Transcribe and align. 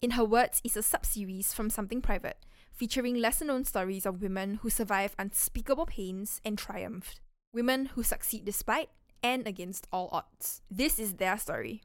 In 0.00 0.12
Her 0.12 0.24
Words 0.24 0.60
is 0.62 0.76
a 0.76 0.82
sub-series 0.82 1.52
from 1.52 1.70
Something 1.70 2.00
Private, 2.00 2.46
featuring 2.72 3.16
lesser-known 3.16 3.64
stories 3.64 4.06
of 4.06 4.22
women 4.22 4.60
who 4.62 4.70
survive 4.70 5.16
unspeakable 5.18 5.86
pains 5.86 6.40
and 6.44 6.56
triumphed. 6.56 7.20
Women 7.52 7.86
who 7.86 8.04
succeed 8.04 8.44
despite 8.44 8.90
and 9.24 9.44
against 9.44 9.88
all 9.92 10.08
odds. 10.12 10.62
This 10.70 11.00
is 11.00 11.14
their 11.14 11.36
story. 11.36 11.82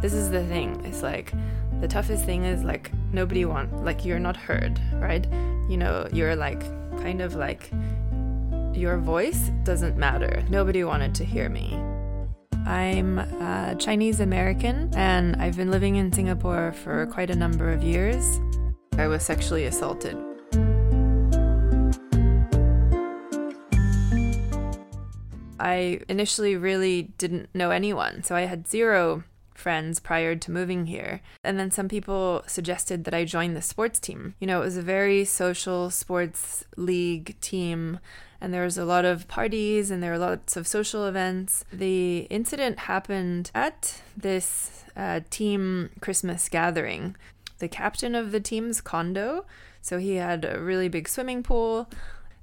This 0.00 0.12
is 0.12 0.30
the 0.30 0.44
thing. 0.46 0.80
It's 0.84 1.02
like 1.02 1.32
the 1.80 1.88
toughest 1.88 2.26
thing 2.26 2.44
is 2.44 2.62
like 2.62 2.92
nobody 3.12 3.46
want 3.46 3.84
like 3.84 4.04
you're 4.04 4.18
not 4.18 4.36
heard, 4.36 4.78
right? 4.94 5.26
You 5.68 5.78
know, 5.78 6.06
you're 6.12 6.36
like 6.36 6.60
kind 6.98 7.22
of 7.22 7.34
like 7.34 7.70
your 8.74 8.98
voice 8.98 9.50
doesn't 9.64 9.96
matter. 9.96 10.44
Nobody 10.50 10.84
wanted 10.84 11.14
to 11.16 11.24
hear 11.24 11.48
me. 11.48 11.74
I'm 12.66 13.18
uh, 13.18 13.74
Chinese 13.76 14.20
American 14.20 14.90
and 14.94 15.36
I've 15.36 15.56
been 15.56 15.70
living 15.70 15.96
in 15.96 16.12
Singapore 16.12 16.72
for 16.72 17.06
quite 17.06 17.30
a 17.30 17.36
number 17.36 17.72
of 17.72 17.82
years. 17.82 18.40
I 18.98 19.06
was 19.06 19.22
sexually 19.22 19.64
assaulted. 19.64 20.18
I 25.58 26.00
initially 26.08 26.56
really 26.56 27.02
didn't 27.16 27.54
know 27.54 27.70
anyone, 27.70 28.22
so 28.22 28.34
I 28.34 28.42
had 28.42 28.66
zero 28.66 29.24
friends 29.60 30.00
prior 30.00 30.34
to 30.34 30.50
moving 30.50 30.86
here. 30.86 31.20
And 31.44 31.58
then 31.58 31.70
some 31.70 31.88
people 31.88 32.42
suggested 32.46 33.04
that 33.04 33.14
I 33.14 33.24
join 33.24 33.54
the 33.54 33.62
sports 33.62 34.00
team. 34.00 34.34
You 34.40 34.46
know, 34.46 34.60
it 34.62 34.64
was 34.64 34.76
a 34.76 34.82
very 34.82 35.24
social 35.24 35.90
sports 35.90 36.64
league 36.76 37.38
team 37.40 38.00
and 38.40 38.54
there 38.54 38.64
was 38.64 38.78
a 38.78 38.84
lot 38.84 39.04
of 39.04 39.28
parties 39.28 39.90
and 39.90 40.02
there 40.02 40.12
were 40.12 40.18
lots 40.18 40.56
of 40.56 40.66
social 40.66 41.06
events. 41.06 41.64
The 41.72 42.20
incident 42.30 42.80
happened 42.80 43.50
at 43.54 44.00
this 44.16 44.84
uh, 44.96 45.20
team 45.28 45.90
Christmas 46.00 46.48
gathering. 46.48 47.16
The 47.58 47.68
captain 47.68 48.14
of 48.14 48.32
the 48.32 48.40
team's 48.40 48.80
condo, 48.80 49.44
so 49.82 49.98
he 49.98 50.16
had 50.16 50.44
a 50.44 50.58
really 50.58 50.88
big 50.88 51.08
swimming 51.08 51.42
pool. 51.42 51.90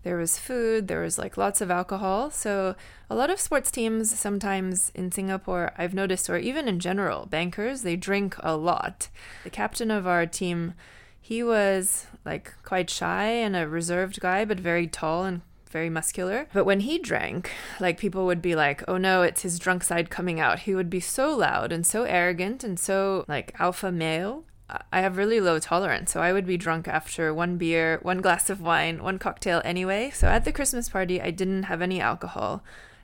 There 0.07 0.15
was 0.15 0.39
food, 0.39 0.87
there 0.87 1.01
was 1.01 1.17
like 1.17 1.35
lots 1.35 1.59
of 1.59 1.69
alcohol. 1.69 2.31
So, 2.31 2.77
a 3.09 3.15
lot 3.15 3.29
of 3.29 3.41
sports 3.41 3.69
teams, 3.69 4.17
sometimes 4.17 4.89
in 4.95 5.11
Singapore, 5.11 5.73
I've 5.77 5.93
noticed, 5.93 6.29
or 6.29 6.37
even 6.37 6.69
in 6.69 6.79
general, 6.79 7.25
bankers, 7.25 7.81
they 7.81 7.97
drink 7.97 8.37
a 8.39 8.55
lot. 8.55 9.09
The 9.43 9.49
captain 9.49 9.91
of 9.91 10.07
our 10.07 10.25
team, 10.25 10.75
he 11.19 11.43
was 11.43 12.05
like 12.23 12.53
quite 12.63 12.89
shy 12.89 13.25
and 13.25 13.53
a 13.53 13.67
reserved 13.67 14.21
guy, 14.21 14.45
but 14.45 14.61
very 14.61 14.87
tall 14.87 15.25
and 15.25 15.41
very 15.69 15.89
muscular. 15.89 16.47
But 16.53 16.63
when 16.63 16.79
he 16.79 16.99
drank, 16.99 17.51
like 17.81 17.99
people 17.99 18.25
would 18.27 18.41
be 18.41 18.55
like, 18.55 18.85
oh 18.87 18.95
no, 18.95 19.23
it's 19.23 19.41
his 19.41 19.59
drunk 19.59 19.83
side 19.83 20.09
coming 20.09 20.39
out. 20.39 20.59
He 20.59 20.73
would 20.73 20.89
be 20.89 21.01
so 21.01 21.35
loud 21.35 21.73
and 21.73 21.85
so 21.85 22.03
arrogant 22.03 22.63
and 22.63 22.79
so 22.79 23.25
like 23.27 23.53
alpha 23.59 23.91
male. 23.91 24.45
I 24.69 25.01
have 25.01 25.17
really 25.17 25.39
low 25.39 25.59
tolerance, 25.59 26.11
so 26.11 26.21
I 26.21 26.33
would 26.33 26.45
be 26.45 26.57
drunk 26.57 26.87
after 26.87 27.33
one 27.33 27.57
beer, 27.57 27.99
one 28.01 28.19
glass 28.19 28.49
of 28.49 28.59
wine, 28.59 29.01
one 29.01 29.17
cocktail 29.17 29.61
anyway. 29.63 30.11
So 30.13 30.27
at 30.27 30.43
the 30.43 30.51
Christmas 30.51 30.89
party, 30.89 31.21
I 31.21 31.31
didn't 31.31 31.63
have 31.63 31.81
any 31.81 32.01
alcohol. 32.01 32.63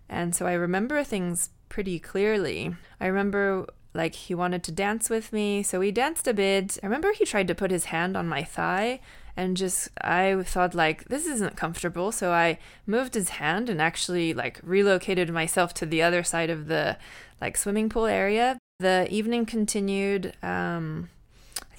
And 0.09 0.35
so 0.35 0.45
I 0.45 0.53
remember 0.53 1.03
things 1.03 1.49
pretty 1.69 1.99
clearly. 1.99 2.75
I 2.99 3.07
remember 3.07 3.67
like 3.93 4.15
he 4.15 4.35
wanted 4.35 4.63
to 4.63 4.71
dance 4.71 5.09
with 5.09 5.31
me, 5.31 5.63
so 5.63 5.79
we 5.79 5.91
danced 5.91 6.27
a 6.27 6.33
bit. 6.33 6.77
I 6.83 6.87
remember 6.87 7.13
he 7.13 7.25
tried 7.25 7.47
to 7.47 7.55
put 7.55 7.71
his 7.71 7.85
hand 7.85 8.17
on 8.17 8.27
my 8.27 8.43
thigh 8.43 8.99
and 9.35 9.57
just 9.57 9.89
I 10.01 10.43
thought 10.43 10.75
like 10.75 11.05
this 11.05 11.25
isn't 11.25 11.55
comfortable, 11.55 12.11
so 12.11 12.31
I 12.31 12.59
moved 12.85 13.13
his 13.13 13.29
hand 13.29 13.69
and 13.69 13.81
actually 13.81 14.33
like 14.33 14.59
relocated 14.63 15.29
myself 15.29 15.73
to 15.75 15.85
the 15.85 16.01
other 16.01 16.23
side 16.23 16.49
of 16.49 16.67
the 16.67 16.97
like 17.39 17.57
swimming 17.57 17.89
pool 17.89 18.05
area. 18.05 18.57
The 18.79 19.07
evening 19.09 19.45
continued 19.45 20.33
um 20.43 21.09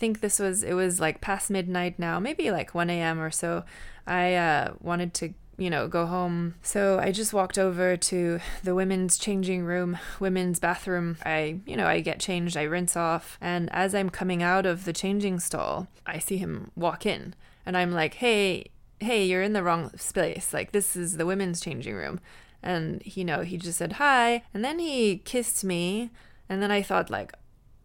think 0.05 0.21
this 0.21 0.39
was 0.39 0.63
it 0.63 0.75
was 0.75 1.01
like 1.01 1.23
past 1.23 1.51
midnight 1.51 1.99
now, 1.99 2.21
maybe 2.21 2.51
like 2.51 2.75
1 2.75 2.91
a.m. 2.91 3.19
or 3.19 3.31
so. 3.31 3.65
I 4.07 4.35
uh, 4.35 4.75
wanted 4.81 5.15
to 5.15 5.33
you 5.57 5.71
know 5.71 5.89
go 5.89 6.05
home, 6.05 6.57
so 6.61 6.99
I 6.99 7.11
just 7.11 7.33
walked 7.33 7.59
over 7.59 7.97
to 7.97 8.39
the 8.63 8.75
women's 8.75 9.17
changing 9.17 9.65
room, 9.65 9.97
women's 10.21 10.61
bathroom. 10.61 11.17
I 11.25 11.61
you 11.65 11.75
know 11.75 11.87
I 11.87 12.01
get 12.01 12.21
changed, 12.21 12.55
I 12.55 12.65
rinse 12.65 12.97
off, 12.97 13.39
and 13.41 13.73
as 13.73 13.95
I'm 13.95 14.11
coming 14.11 14.43
out 14.43 14.67
of 14.67 14.85
the 14.85 14.93
changing 14.93 15.41
stall, 15.41 15.89
I 16.05 16.19
see 16.19 16.37
him 16.37 16.71
walk 16.77 17.07
in, 17.07 17.35
and 17.65 17.77
I'm 17.77 17.93
like, 17.93 18.15
hey. 18.15 18.67
Hey, 19.01 19.27
you're 19.27 19.43
in 19.43 19.53
the 19.53 19.63
wrong 19.63 19.91
space. 19.99 20.55
Like, 20.55 20.71
this 20.73 20.97
is 20.97 21.17
the 21.17 21.27
women's 21.27 21.61
changing 21.61 21.95
room. 21.95 22.21
And, 22.63 23.03
you 23.05 23.25
know, 23.25 23.43
he 23.43 23.59
just 23.59 23.77
said 23.77 23.95
hi. 23.95 24.45
And 24.55 24.65
then 24.65 24.79
he 24.79 25.19
kissed 25.19 25.63
me. 25.63 26.11
And 26.49 26.63
then 26.63 26.71
I 26.71 26.81
thought, 26.81 27.11
like, 27.11 27.35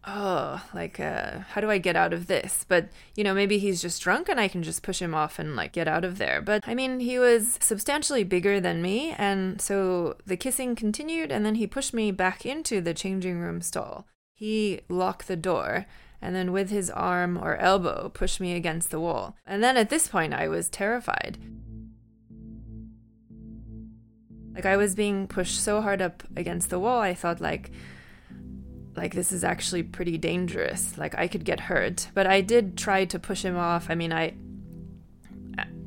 oh, 0.06 0.62
like, 0.74 0.98
uh, 0.98 1.40
how 1.50 1.60
do 1.60 1.70
I 1.70 1.78
get 1.78 1.96
out 1.96 2.12
of 2.12 2.26
this? 2.26 2.64
But, 2.68 2.88
you 3.14 3.24
know, 3.24 3.34
maybe 3.34 3.58
he's 3.58 3.82
just 3.82 4.02
drunk 4.02 4.28
and 4.28 4.40
I 4.40 4.48
can 4.48 4.62
just 4.62 4.82
push 4.82 5.00
him 5.00 5.14
off 5.14 5.38
and, 5.38 5.56
like, 5.56 5.72
get 5.72 5.88
out 5.88 6.04
of 6.04 6.18
there. 6.18 6.40
But, 6.40 6.64
I 6.66 6.74
mean, 6.74 7.00
he 7.00 7.18
was 7.18 7.58
substantially 7.60 8.24
bigger 8.24 8.60
than 8.60 8.82
me. 8.82 9.14
And 9.18 9.60
so 9.60 10.16
the 10.26 10.36
kissing 10.36 10.74
continued, 10.74 11.30
and 11.30 11.44
then 11.44 11.56
he 11.56 11.66
pushed 11.66 11.94
me 11.94 12.12
back 12.12 12.46
into 12.46 12.80
the 12.80 12.94
changing 12.94 13.38
room 13.38 13.60
stall. 13.60 14.06
He 14.34 14.80
locked 14.88 15.28
the 15.28 15.36
door 15.36 15.86
and 16.22 16.34
then 16.34 16.52
with 16.52 16.70
his 16.70 16.90
arm 16.90 17.38
or 17.38 17.56
elbow 17.56 18.10
pushed 18.12 18.40
me 18.40 18.54
against 18.54 18.90
the 18.90 19.00
wall. 19.00 19.36
And 19.46 19.62
then 19.62 19.76
at 19.76 19.90
this 19.90 20.08
point, 20.08 20.34
I 20.34 20.48
was 20.48 20.68
terrified. 20.68 21.38
Like 24.54 24.66
I 24.66 24.76
was 24.76 24.94
being 24.94 25.26
pushed 25.26 25.60
so 25.60 25.80
hard 25.80 26.02
up 26.02 26.22
against 26.36 26.70
the 26.70 26.78
wall, 26.78 27.00
I 27.00 27.14
thought 27.14 27.40
like 27.40 27.70
like 29.00 29.14
this 29.14 29.32
is 29.32 29.44
actually 29.44 29.82
pretty 29.82 30.18
dangerous. 30.18 30.98
Like 30.98 31.16
I 31.16 31.26
could 31.26 31.44
get 31.44 31.58
hurt. 31.58 32.08
But 32.12 32.26
I 32.26 32.42
did 32.42 32.76
try 32.76 33.06
to 33.06 33.18
push 33.18 33.42
him 33.42 33.56
off. 33.56 33.88
I 33.88 33.94
mean, 33.94 34.12
I 34.12 34.34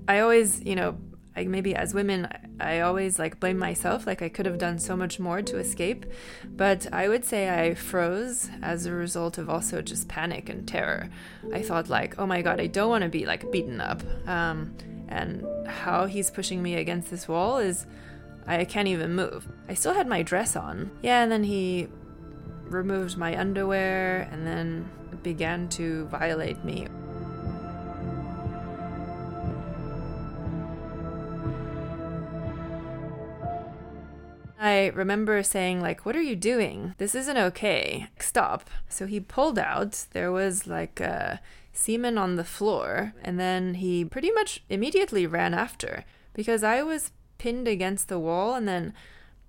I 0.07 0.19
always, 0.19 0.62
you 0.63 0.75
know, 0.75 0.97
I, 1.35 1.46
maybe 1.46 1.75
as 1.75 1.94
women, 1.94 2.28
I 2.59 2.79
always 2.81 3.19
like 3.19 3.40
blame 3.40 3.59
myself. 3.59 4.07
Like 4.07 4.24
I 4.24 4.29
could 4.29 4.47
have 4.47 4.57
done 4.57 4.79
so 4.79 4.97
much 4.97 5.19
more 5.19 5.44
to 5.44 5.57
escape, 5.59 6.07
but 6.56 6.91
I 6.91 7.07
would 7.07 7.24
say 7.24 7.50
I 7.50 7.75
froze 7.75 8.50
as 8.63 8.88
a 8.88 8.91
result 8.91 9.38
of 9.38 9.47
also 9.47 9.84
just 9.84 10.07
panic 10.07 10.50
and 10.50 10.68
terror. 10.68 11.09
I 11.53 11.62
thought 11.62 11.90
like, 11.90 12.18
oh 12.18 12.25
my 12.25 12.41
god, 12.41 12.59
I 12.59 12.66
don't 12.68 12.90
want 12.90 13.03
to 13.03 13.09
be 13.09 13.28
like 13.28 13.51
beaten 13.51 13.80
up. 13.80 14.01
Um, 14.28 14.75
and 15.07 15.45
how 15.68 16.07
he's 16.07 16.31
pushing 16.31 16.63
me 16.63 16.75
against 16.75 17.12
this 17.12 17.28
wall 17.28 17.59
is, 17.59 17.85
I 18.47 18.66
can't 18.66 18.88
even 18.88 19.13
move. 19.13 19.47
I 19.69 19.75
still 19.75 19.94
had 19.94 20.07
my 20.07 20.24
dress 20.24 20.56
on. 20.56 20.90
Yeah, 21.03 21.22
and 21.22 21.31
then 21.31 21.44
he 21.44 21.88
removed 22.74 23.18
my 23.18 23.40
underwear 23.40 24.28
and 24.32 24.46
then 24.46 24.90
began 25.22 25.70
to 25.70 26.06
violate 26.06 26.64
me. 26.66 26.88
I 34.60 34.88
remember 34.96 35.44
saying, 35.44 35.82
like, 35.82 36.06
what 36.06 36.16
are 36.16 36.22
you 36.22 36.38
doing? 36.38 36.96
This 36.98 37.16
isn't 37.16 37.38
okay. 37.38 38.08
Stop. 38.18 38.70
So 38.88 39.06
he 39.06 39.20
pulled 39.20 39.60
out. 39.60 40.06
There 40.12 40.32
was 40.32 40.66
like 40.66 41.02
a 41.02 41.42
semen 41.74 42.18
on 42.18 42.38
the 42.38 42.46
floor. 42.46 43.14
And 43.22 43.38
then 43.38 43.74
he 43.76 44.06
pretty 44.06 44.32
much 44.32 44.64
immediately 44.70 45.28
ran 45.28 45.54
after 45.54 46.06
because 46.34 46.64
I 46.64 46.82
was 46.82 47.12
pinned 47.38 47.68
against 47.68 48.08
the 48.08 48.20
wall. 48.20 48.56
And 48.56 48.66
then, 48.66 48.94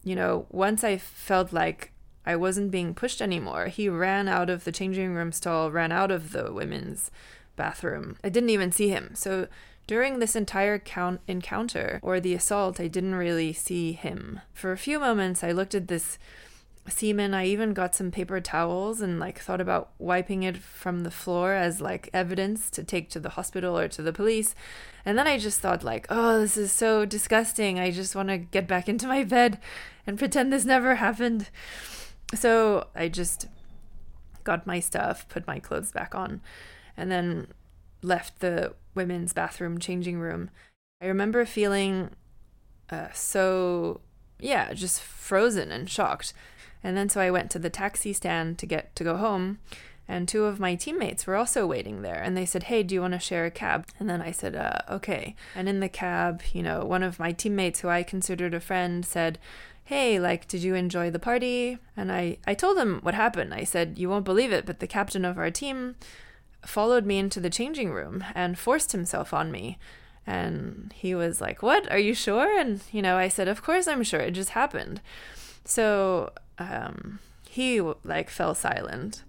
you 0.02 0.16
know, 0.16 0.46
once 0.50 0.82
I 0.82 0.98
felt 0.98 1.52
like 1.52 1.92
I 2.26 2.36
wasn't 2.36 2.70
being 2.70 2.94
pushed 2.94 3.20
anymore, 3.20 3.66
he 3.66 3.88
ran 3.88 4.28
out 4.28 4.50
of 4.50 4.64
the 4.64 4.72
changing 4.72 5.14
room 5.14 5.32
stall, 5.32 5.70
ran 5.70 5.92
out 5.92 6.10
of 6.10 6.32
the 6.32 6.52
women's 6.52 7.10
bathroom. 7.56 8.16
I 8.24 8.28
didn't 8.28 8.50
even 8.50 8.72
see 8.72 8.88
him. 8.88 9.12
So 9.14 9.48
during 9.86 10.18
this 10.18 10.34
entire 10.34 10.78
count- 10.78 11.20
encounter 11.28 12.00
or 12.02 12.20
the 12.20 12.34
assault, 12.34 12.80
I 12.80 12.88
didn't 12.88 13.14
really 13.14 13.52
see 13.52 13.92
him. 13.92 14.40
For 14.52 14.72
a 14.72 14.78
few 14.78 14.98
moments, 14.98 15.44
I 15.44 15.52
looked 15.52 15.74
at 15.74 15.88
this 15.88 16.18
semen. 16.88 17.34
I 17.34 17.46
even 17.46 17.72
got 17.74 17.94
some 17.94 18.10
paper 18.10 18.40
towels 18.40 19.00
and 19.00 19.18
like 19.18 19.38
thought 19.38 19.60
about 19.60 19.90
wiping 19.98 20.42
it 20.42 20.56
from 20.56 21.02
the 21.02 21.10
floor 21.10 21.52
as 21.54 21.80
like 21.80 22.10
evidence 22.12 22.70
to 22.70 22.84
take 22.84 23.10
to 23.10 23.20
the 23.20 23.30
hospital 23.30 23.78
or 23.78 23.88
to 23.88 24.02
the 24.02 24.12
police. 24.12 24.54
And 25.04 25.18
then 25.18 25.26
I 25.26 25.38
just 25.38 25.60
thought 25.60 25.84
like, 25.84 26.06
oh, 26.08 26.40
this 26.40 26.56
is 26.56 26.72
so 26.72 27.04
disgusting. 27.04 27.78
I 27.78 27.90
just 27.90 28.14
want 28.14 28.28
to 28.28 28.38
get 28.38 28.66
back 28.66 28.88
into 28.88 29.06
my 29.06 29.24
bed 29.24 29.58
and 30.06 30.18
pretend 30.18 30.52
this 30.52 30.64
never 30.64 30.96
happened. 30.96 31.48
So 32.34 32.88
I 32.94 33.08
just 33.08 33.46
got 34.42 34.66
my 34.66 34.80
stuff, 34.80 35.28
put 35.28 35.46
my 35.46 35.58
clothes 35.58 35.92
back 35.92 36.14
on, 36.14 36.40
and 36.96 37.10
then 37.10 37.48
left 38.02 38.40
the 38.40 38.74
women's 38.94 39.32
bathroom 39.32 39.78
changing 39.78 40.18
room. 40.18 40.50
I 41.00 41.06
remember 41.06 41.44
feeling 41.44 42.10
uh, 42.90 43.08
so, 43.12 44.00
yeah, 44.38 44.72
just 44.72 45.00
frozen 45.00 45.72
and 45.72 45.88
shocked. 45.88 46.32
And 46.82 46.96
then 46.96 47.08
so 47.08 47.20
I 47.20 47.30
went 47.30 47.50
to 47.52 47.58
the 47.58 47.70
taxi 47.70 48.12
stand 48.12 48.58
to 48.58 48.66
get 48.66 48.94
to 48.96 49.04
go 49.04 49.16
home. 49.16 49.58
And 50.06 50.28
two 50.28 50.44
of 50.44 50.60
my 50.60 50.74
teammates 50.74 51.26
were 51.26 51.34
also 51.36 51.66
waiting 51.66 52.02
there. 52.02 52.20
And 52.22 52.36
they 52.36 52.44
said, 52.44 52.64
Hey, 52.64 52.82
do 52.82 52.94
you 52.94 53.00
want 53.00 53.14
to 53.14 53.18
share 53.18 53.46
a 53.46 53.50
cab? 53.50 53.86
And 53.98 54.08
then 54.08 54.20
I 54.20 54.32
said, 54.32 54.54
uh, 54.54 54.80
Okay. 54.90 55.34
And 55.54 55.66
in 55.66 55.80
the 55.80 55.88
cab, 55.88 56.42
you 56.52 56.62
know, 56.62 56.84
one 56.84 57.02
of 57.02 57.18
my 57.18 57.32
teammates 57.32 57.80
who 57.80 57.88
I 57.88 58.02
considered 58.02 58.52
a 58.52 58.60
friend 58.60 59.04
said, 59.04 59.38
hey 59.84 60.18
like 60.18 60.48
did 60.48 60.62
you 60.62 60.74
enjoy 60.74 61.10
the 61.10 61.18
party? 61.18 61.78
And 61.96 62.10
i 62.10 62.38
i 62.46 62.54
told 62.54 62.78
him 62.78 63.00
what 63.02 63.14
happened. 63.14 63.52
I 63.54 63.64
said 63.64 63.98
you 63.98 64.08
won't 64.08 64.24
believe 64.24 64.52
it 64.52 64.66
but 64.66 64.80
the 64.80 64.86
captain 64.86 65.24
of 65.24 65.38
our 65.38 65.50
team 65.50 65.96
followed 66.64 67.04
me 67.04 67.18
into 67.18 67.40
the 67.40 67.50
changing 67.50 67.92
room 67.92 68.24
and 68.34 68.58
forced 68.58 68.92
himself 68.92 69.34
on 69.34 69.50
me. 69.52 69.78
And 70.26 70.92
he 70.96 71.14
was 71.14 71.40
like 71.40 71.62
what? 71.62 71.90
Are 71.90 71.98
you 71.98 72.14
sure? 72.14 72.58
And 72.58 72.80
you 72.92 73.02
know 73.02 73.16
i 73.16 73.28
said 73.28 73.48
of 73.48 73.62
course 73.62 73.86
i'm 73.86 74.02
sure. 74.02 74.20
It 74.20 74.32
just 74.32 74.50
happened. 74.50 75.00
So 75.64 76.32
um, 76.58 77.18
he 77.48 77.80
like 77.80 78.30
fell 78.30 78.54
silent. 78.54 79.22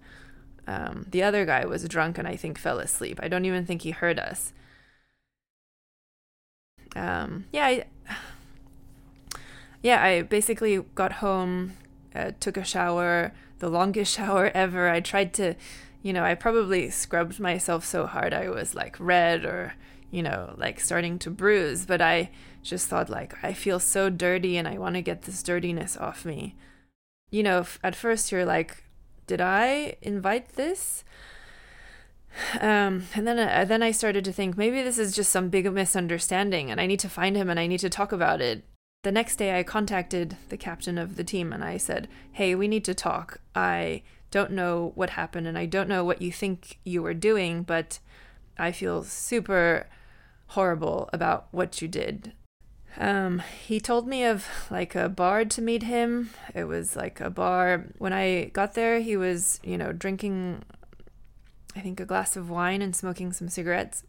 Um, 0.66 1.06
the 1.10 1.22
other 1.22 1.44
guy 1.46 1.64
was 1.64 1.84
drunk 1.88 2.18
and 2.18 2.26
i 2.26 2.34
think 2.36 2.58
fell 2.58 2.78
asleep. 2.78 3.20
I 3.22 3.28
don't 3.28 3.44
even 3.44 3.66
think 3.66 3.82
he 3.82 3.90
heard 3.90 4.18
us. 4.18 4.52
Um, 6.96 7.44
yeah 7.52 7.66
I, 7.66 7.84
yeah, 9.86 10.02
I 10.02 10.22
basically 10.22 10.78
got 10.96 11.12
home, 11.24 11.74
uh, 12.12 12.32
took 12.40 12.56
a 12.56 12.64
shower, 12.64 13.32
the 13.60 13.68
longest 13.68 14.12
shower 14.16 14.50
ever. 14.52 14.88
I 14.88 14.98
tried 14.98 15.32
to, 15.34 15.54
you 16.02 16.12
know, 16.12 16.24
I 16.24 16.34
probably 16.34 16.90
scrubbed 16.90 17.38
myself 17.38 17.84
so 17.84 18.04
hard 18.04 18.34
I 18.34 18.48
was 18.48 18.74
like 18.74 18.96
red 18.98 19.44
or, 19.44 19.74
you 20.10 20.24
know, 20.24 20.56
like 20.58 20.80
starting 20.80 21.20
to 21.20 21.30
bruise. 21.30 21.86
But 21.86 22.02
I 22.02 22.30
just 22.64 22.88
thought, 22.88 23.08
like, 23.08 23.32
I 23.44 23.52
feel 23.52 23.78
so 23.78 24.10
dirty 24.10 24.56
and 24.56 24.66
I 24.66 24.76
want 24.76 24.96
to 24.96 25.02
get 25.02 25.22
this 25.22 25.40
dirtiness 25.40 25.96
off 25.96 26.24
me. 26.24 26.56
You 27.30 27.44
know, 27.44 27.64
at 27.84 27.94
first 27.94 28.32
you're 28.32 28.44
like, 28.44 28.82
did 29.28 29.40
I 29.40 29.98
invite 30.02 30.54
this? 30.54 31.04
Um, 32.60 33.04
and 33.14 33.24
then 33.24 33.38
uh, 33.38 33.64
then 33.64 33.84
I 33.84 33.92
started 33.92 34.24
to 34.24 34.32
think 34.32 34.58
maybe 34.58 34.82
this 34.82 34.98
is 34.98 35.14
just 35.14 35.30
some 35.30 35.48
big 35.48 35.72
misunderstanding, 35.72 36.70
and 36.72 36.80
I 36.80 36.86
need 36.86 37.00
to 37.00 37.08
find 37.08 37.36
him 37.36 37.48
and 37.48 37.58
I 37.58 37.66
need 37.66 37.80
to 37.80 37.88
talk 37.88 38.12
about 38.12 38.42
it. 38.42 38.64
The 39.06 39.12
next 39.12 39.36
day, 39.36 39.56
I 39.56 39.62
contacted 39.62 40.36
the 40.48 40.56
captain 40.56 40.98
of 40.98 41.14
the 41.14 41.22
team 41.22 41.52
and 41.52 41.62
I 41.62 41.76
said, 41.76 42.08
Hey, 42.32 42.56
we 42.56 42.66
need 42.66 42.84
to 42.86 42.92
talk. 42.92 43.38
I 43.54 44.02
don't 44.32 44.50
know 44.50 44.90
what 44.96 45.10
happened 45.10 45.46
and 45.46 45.56
I 45.56 45.64
don't 45.64 45.88
know 45.88 46.02
what 46.02 46.20
you 46.20 46.32
think 46.32 46.80
you 46.82 47.04
were 47.04 47.14
doing, 47.14 47.62
but 47.62 48.00
I 48.58 48.72
feel 48.72 49.04
super 49.04 49.86
horrible 50.48 51.08
about 51.12 51.46
what 51.52 51.80
you 51.80 51.86
did. 51.86 52.32
Um, 52.96 53.44
he 53.64 53.78
told 53.78 54.08
me 54.08 54.24
of 54.24 54.44
like 54.72 54.96
a 54.96 55.08
bar 55.08 55.44
to 55.44 55.62
meet 55.62 55.84
him. 55.84 56.30
It 56.52 56.64
was 56.64 56.96
like 56.96 57.20
a 57.20 57.30
bar. 57.30 57.84
When 57.98 58.12
I 58.12 58.46
got 58.46 58.74
there, 58.74 58.98
he 58.98 59.16
was, 59.16 59.60
you 59.62 59.78
know, 59.78 59.92
drinking, 59.92 60.64
I 61.76 61.80
think, 61.80 62.00
a 62.00 62.06
glass 62.06 62.34
of 62.34 62.50
wine 62.50 62.82
and 62.82 62.96
smoking 62.96 63.32
some 63.32 63.48
cigarettes. 63.48 64.02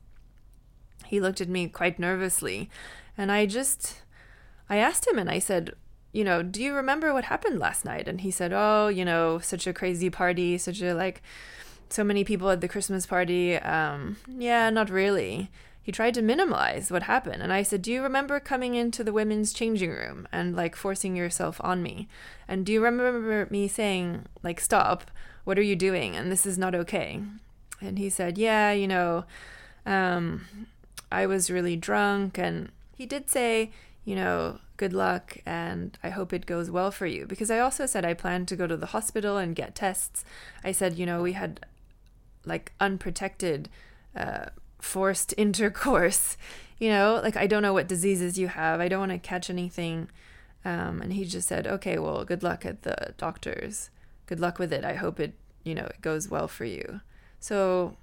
He 1.06 1.22
looked 1.22 1.40
at 1.40 1.50
me 1.50 1.68
quite 1.68 2.00
nervously, 2.00 2.72
and 3.16 3.32
I 3.32 3.46
just 3.46 4.02
I 4.70 4.78
asked 4.78 5.08
him 5.08 5.18
and 5.18 5.30
I 5.30 5.40
said, 5.40 5.74
you 6.12 6.24
know, 6.24 6.42
do 6.42 6.64
you 6.64 6.74
remember 6.74 7.14
what 7.14 7.26
happened 7.26 7.60
last 7.60 7.86
night? 7.86 8.08
And 8.08 8.22
he 8.22 8.32
said, 8.32 8.52
oh, 8.54 8.88
you 8.88 9.06
know, 9.06 9.40
such 9.40 9.68
a 9.68 9.74
crazy 9.74 10.10
party, 10.10 10.58
such 10.58 10.82
a 10.82 10.94
like, 10.94 11.22
so 11.90 12.04
many 12.04 12.24
people 12.24 12.50
at 12.50 12.62
the 12.62 12.68
Christmas 12.68 13.06
party. 13.06 13.56
Um, 13.56 14.18
yeah, 14.28 14.70
not 14.70 14.90
really. 14.90 15.50
He 15.82 15.92
tried 15.92 16.16
to 16.16 16.22
minimize 16.22 16.92
what 16.92 17.04
happened. 17.04 17.42
And 17.42 17.54
I 17.54 17.64
said, 17.64 17.82
Do 17.82 17.92
you 17.92 18.02
remember 18.04 18.40
coming 18.40 18.76
into 18.76 19.04
the 19.04 19.14
women's 19.14 19.54
changing 19.54 19.92
room 19.92 20.28
and 20.32 20.56
like 20.56 20.76
forcing 20.76 21.16
yourself 21.16 21.62
on 21.64 21.82
me? 21.82 22.10
And 22.48 22.66
do 22.66 22.74
you 22.74 22.84
remember 22.84 23.48
me 23.50 23.68
saying, 23.68 24.26
like, 24.44 24.60
stop, 24.60 25.10
what 25.46 25.58
are 25.58 25.64
you 25.64 25.78
doing? 25.78 26.16
And 26.16 26.30
this 26.30 26.46
is 26.46 26.58
not 26.58 26.76
okay. 26.76 27.22
And 27.80 27.98
he 27.98 28.10
said, 28.10 28.38
Yeah, 28.38 28.74
you 28.74 28.88
know, 28.88 29.24
um, 29.86 30.46
I 31.10 31.26
was 31.26 31.50
really 31.50 31.78
drunk. 31.78 32.38
And 32.38 32.70
he 32.98 33.06
did 33.06 33.30
say, 33.30 33.72
you 34.08 34.16
know, 34.16 34.58
good 34.78 34.94
luck 34.94 35.38
and 35.46 35.98
I 36.02 36.12
hope 36.12 36.32
it 36.32 36.46
goes 36.46 36.72
well 36.72 36.92
for 36.92 37.06
you. 37.06 37.26
Because 37.26 37.52
I 37.52 37.60
also 37.60 37.86
said 37.86 38.06
I 38.06 38.14
plan 38.14 38.46
to 38.46 38.56
go 38.56 38.66
to 38.66 38.78
the 38.78 38.86
hospital 38.86 39.36
and 39.36 39.54
get 39.54 39.76
tests. 39.76 40.24
I 40.64 40.72
said, 40.72 40.98
you 40.98 41.06
know, 41.06 41.22
we 41.22 41.34
had 41.34 41.66
like 42.46 42.72
unprotected, 42.80 43.68
uh, 44.16 44.46
forced 44.80 45.34
intercourse. 45.38 46.38
You 46.80 46.88
know, 46.88 47.20
like 47.22 47.36
I 47.36 47.48
don't 47.48 47.62
know 47.62 47.74
what 47.74 47.90
diseases 47.90 48.40
you 48.40 48.48
have. 48.48 48.80
I 48.80 48.88
don't 48.88 49.02
want 49.02 49.12
to 49.12 49.18
catch 49.18 49.50
anything. 49.50 50.08
Um, 50.64 51.02
and 51.02 51.12
he 51.12 51.26
just 51.26 51.50
said, 51.50 51.68
okay, 51.68 52.00
well, 52.00 52.24
good 52.24 52.44
luck 52.44 52.66
at 52.66 52.84
the 52.84 53.14
doctors. 53.18 53.90
Good 54.26 54.40
luck 54.40 54.58
with 54.58 54.72
it. 54.72 54.86
I 54.86 54.94
hope 54.94 55.20
it, 55.20 55.34
you 55.66 55.76
know, 55.76 55.84
it 55.86 56.00
goes 56.02 56.30
well 56.30 56.48
for 56.48 56.64
you. 56.64 57.02
So, 57.42 57.98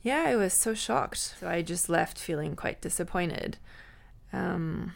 yeah, 0.00 0.22
I 0.28 0.36
was 0.36 0.54
so 0.54 0.74
shocked. 0.74 1.18
So 1.40 1.48
I 1.48 1.60
just 1.62 1.88
left 1.88 2.20
feeling 2.20 2.54
quite 2.54 2.80
disappointed 2.80 3.58
um, 4.32 4.92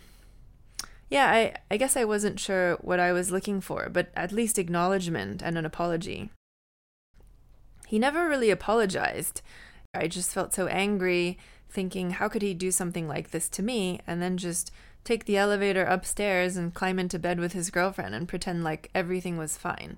yeah, 1.09 1.31
I, 1.31 1.55
I 1.71 1.77
guess 1.77 1.97
I 1.97 2.05
wasn't 2.05 2.41
sure 2.41 2.75
what 2.81 2.99
I 2.99 3.12
was 3.12 3.31
looking 3.31 3.61
for, 3.61 3.88
but 3.88 4.09
at 4.17 4.33
least 4.33 4.59
acknowledgement 4.59 5.43
and 5.43 5.56
an 5.56 5.65
apology. 5.65 6.31
He 7.87 7.99
never 7.99 8.29
really 8.29 8.50
apologized. 8.50 9.43
I 9.94 10.09
just 10.09 10.35
felt 10.35 10.53
so 10.53 10.67
angry, 10.67 11.38
thinking, 11.71 12.11
how 12.11 12.29
could 12.29 12.43
he 12.43 12.55
do 12.55 12.73
something 12.73 13.06
like 13.06 13.31
this 13.31 13.49
to 13.50 13.62
me, 13.62 14.00
and 14.06 14.21
then 14.21 14.37
just 14.37 14.73
take 15.05 15.27
the 15.27 15.37
elevator 15.37 15.85
upstairs 15.85 16.56
and 16.56 16.75
climb 16.75 16.99
into 16.99 17.19
bed 17.19 17.38
with 17.38 17.53
his 17.53 17.71
girlfriend 17.71 18.12
and 18.12 18.27
pretend 18.27 18.65
like 18.65 18.91
everything 18.93 19.38
was 19.38 19.56
fine. 19.56 19.97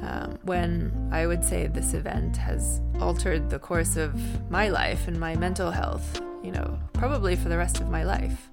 Um, 0.00 0.38
when 0.42 1.10
I 1.12 1.26
would 1.26 1.44
say 1.44 1.66
this 1.66 1.92
event 1.92 2.36
has 2.38 2.80
altered 2.98 3.50
the 3.50 3.58
course 3.58 3.96
of 3.96 4.50
my 4.50 4.68
life 4.68 5.06
and 5.06 5.20
my 5.20 5.36
mental 5.36 5.70
health 5.70 6.20
you 6.42 6.52
know, 6.52 6.78
probably 6.92 7.36
for 7.36 7.48
the 7.48 7.56
rest 7.56 7.80
of 7.80 7.88
my 7.88 8.04
life. 8.04 8.48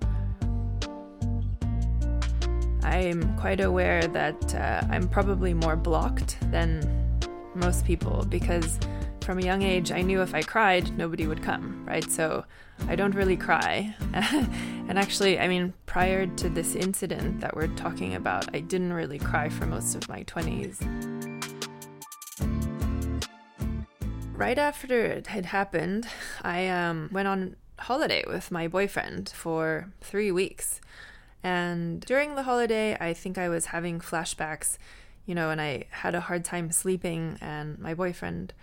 I'm 2.83 3.37
quite 3.37 3.59
aware 3.59 4.07
that 4.07 4.55
uh, 4.55 4.81
I'm 4.89 5.07
probably 5.07 5.53
more 5.53 5.75
blocked 5.75 6.37
than 6.51 7.19
most 7.53 7.85
people 7.85 8.25
because 8.29 8.79
from 9.21 9.37
a 9.37 9.43
young 9.43 9.61
age 9.61 9.91
I 9.91 10.01
knew 10.01 10.21
if 10.21 10.33
I 10.33 10.41
cried, 10.41 10.97
nobody 10.97 11.27
would 11.27 11.43
come, 11.43 11.85
right? 11.85 12.09
So 12.09 12.45
I 12.87 12.95
don't 12.95 13.13
really 13.13 13.37
cry. 13.37 13.93
and 14.13 14.97
actually, 14.97 15.39
I 15.39 15.47
mean, 15.47 15.73
prior 15.85 16.25
to 16.25 16.49
this 16.49 16.75
incident 16.75 17.41
that 17.41 17.55
we're 17.55 17.67
talking 17.67 18.15
about, 18.15 18.55
I 18.55 18.59
didn't 18.59 18.93
really 18.93 19.19
cry 19.19 19.49
for 19.49 19.67
most 19.67 19.93
of 19.93 20.09
my 20.09 20.23
20s. 20.23 20.79
Right 24.33 24.57
after 24.57 25.05
it 25.05 25.27
had 25.27 25.45
happened, 25.45 26.07
I 26.41 26.69
um, 26.69 27.09
went 27.11 27.27
on 27.27 27.55
holiday 27.79 28.23
with 28.27 28.51
my 28.51 28.67
boyfriend 28.67 29.29
for 29.29 29.91
three 30.01 30.31
weeks. 30.31 30.81
And 31.43 32.01
during 32.01 32.35
the 32.35 32.43
holiday, 32.43 32.97
I 32.99 33.13
think 33.13 33.37
I 33.37 33.49
was 33.49 33.67
having 33.67 33.99
flashbacks, 33.99 34.77
you 35.25 35.33
know, 35.33 35.49
and 35.49 35.61
I 35.61 35.85
had 35.91 36.15
a 36.15 36.21
hard 36.21 36.43
time 36.43 36.71
sleeping, 36.71 37.37
and 37.39 37.79
my 37.79 37.93
boyfriend 37.93 38.53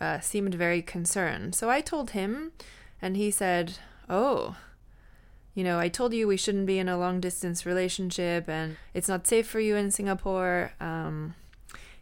uh, 0.00 0.20
seemed 0.20 0.54
very 0.54 0.82
concerned. 0.82 1.54
So 1.54 1.68
I 1.68 1.80
told 1.80 2.10
him, 2.10 2.52
and 3.02 3.16
he 3.16 3.30
said, 3.30 3.78
Oh, 4.08 4.56
you 5.54 5.64
know, 5.64 5.80
I 5.80 5.88
told 5.88 6.14
you 6.14 6.28
we 6.28 6.36
shouldn't 6.36 6.66
be 6.66 6.78
in 6.78 6.88
a 6.88 6.98
long 6.98 7.20
distance 7.20 7.66
relationship, 7.66 8.48
and 8.48 8.76
it's 8.94 9.08
not 9.08 9.26
safe 9.26 9.46
for 9.46 9.58
you 9.58 9.74
in 9.74 9.90
Singapore. 9.90 10.72
Um, 10.80 11.34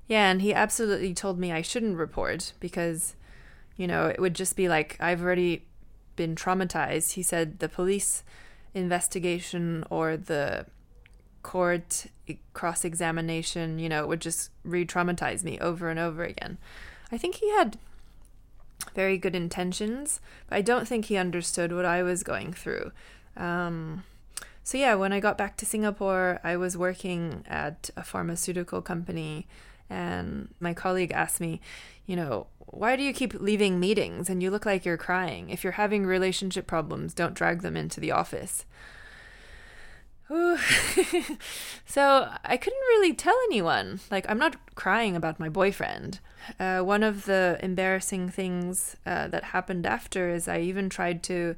yeah, 0.06 0.30
and 0.30 0.42
he 0.42 0.52
absolutely 0.52 1.14
told 1.14 1.38
me 1.38 1.52
I 1.52 1.62
shouldn't 1.62 1.96
report 1.96 2.52
because, 2.60 3.14
you 3.76 3.86
know, 3.86 4.06
it 4.06 4.20
would 4.20 4.34
just 4.34 4.56
be 4.56 4.68
like 4.68 4.96
I've 5.00 5.22
already 5.22 5.64
been 6.16 6.34
traumatized. 6.34 7.12
He 7.12 7.22
said 7.22 7.58
the 7.58 7.68
police 7.68 8.24
investigation 8.74 9.84
or 9.90 10.16
the 10.16 10.66
court 11.42 12.06
cross 12.54 12.84
examination, 12.84 13.78
you 13.78 13.88
know, 13.88 14.06
would 14.06 14.20
just 14.20 14.50
re 14.64 14.84
traumatize 14.84 15.44
me 15.44 15.58
over 15.60 15.88
and 15.88 15.98
over 15.98 16.24
again. 16.24 16.58
I 17.12 17.18
think 17.18 17.36
he 17.36 17.50
had 17.50 17.78
very 18.94 19.16
good 19.16 19.36
intentions, 19.36 20.20
but 20.48 20.56
I 20.56 20.62
don't 20.62 20.88
think 20.88 21.06
he 21.06 21.16
understood 21.16 21.72
what 21.72 21.84
I 21.84 22.02
was 22.02 22.22
going 22.22 22.52
through. 22.52 22.92
Um, 23.36 24.04
so, 24.64 24.76
yeah, 24.76 24.94
when 24.94 25.12
I 25.12 25.20
got 25.20 25.38
back 25.38 25.56
to 25.58 25.66
Singapore, 25.66 26.40
I 26.42 26.56
was 26.56 26.76
working 26.76 27.44
at 27.46 27.90
a 27.96 28.02
pharmaceutical 28.02 28.82
company, 28.82 29.46
and 29.88 30.48
my 30.60 30.74
colleague 30.74 31.12
asked 31.12 31.40
me, 31.40 31.60
you 32.06 32.16
know, 32.16 32.46
why 32.58 32.96
do 32.96 33.02
you 33.02 33.12
keep 33.12 33.34
leaving 33.34 33.80
meetings 33.80 34.28
and 34.28 34.42
you 34.42 34.50
look 34.50 34.66
like 34.66 34.84
you're 34.84 34.96
crying? 34.96 35.50
If 35.50 35.64
you're 35.64 35.74
having 35.74 36.06
relationship 36.06 36.66
problems, 36.66 37.14
don't 37.14 37.34
drag 37.34 37.62
them 37.62 37.76
into 37.76 38.00
the 38.00 38.12
office. 38.12 38.64
so 41.86 42.28
I 42.44 42.56
couldn't 42.56 42.78
really 42.88 43.14
tell 43.14 43.36
anyone. 43.46 44.00
Like, 44.10 44.26
I'm 44.28 44.38
not 44.38 44.74
crying 44.74 45.14
about 45.14 45.38
my 45.38 45.48
boyfriend. 45.48 46.18
Uh, 46.58 46.80
one 46.80 47.04
of 47.04 47.26
the 47.26 47.58
embarrassing 47.62 48.30
things 48.30 48.96
uh, 49.06 49.28
that 49.28 49.44
happened 49.44 49.86
after 49.86 50.28
is 50.28 50.48
I 50.48 50.60
even 50.60 50.88
tried 50.88 51.22
to 51.24 51.54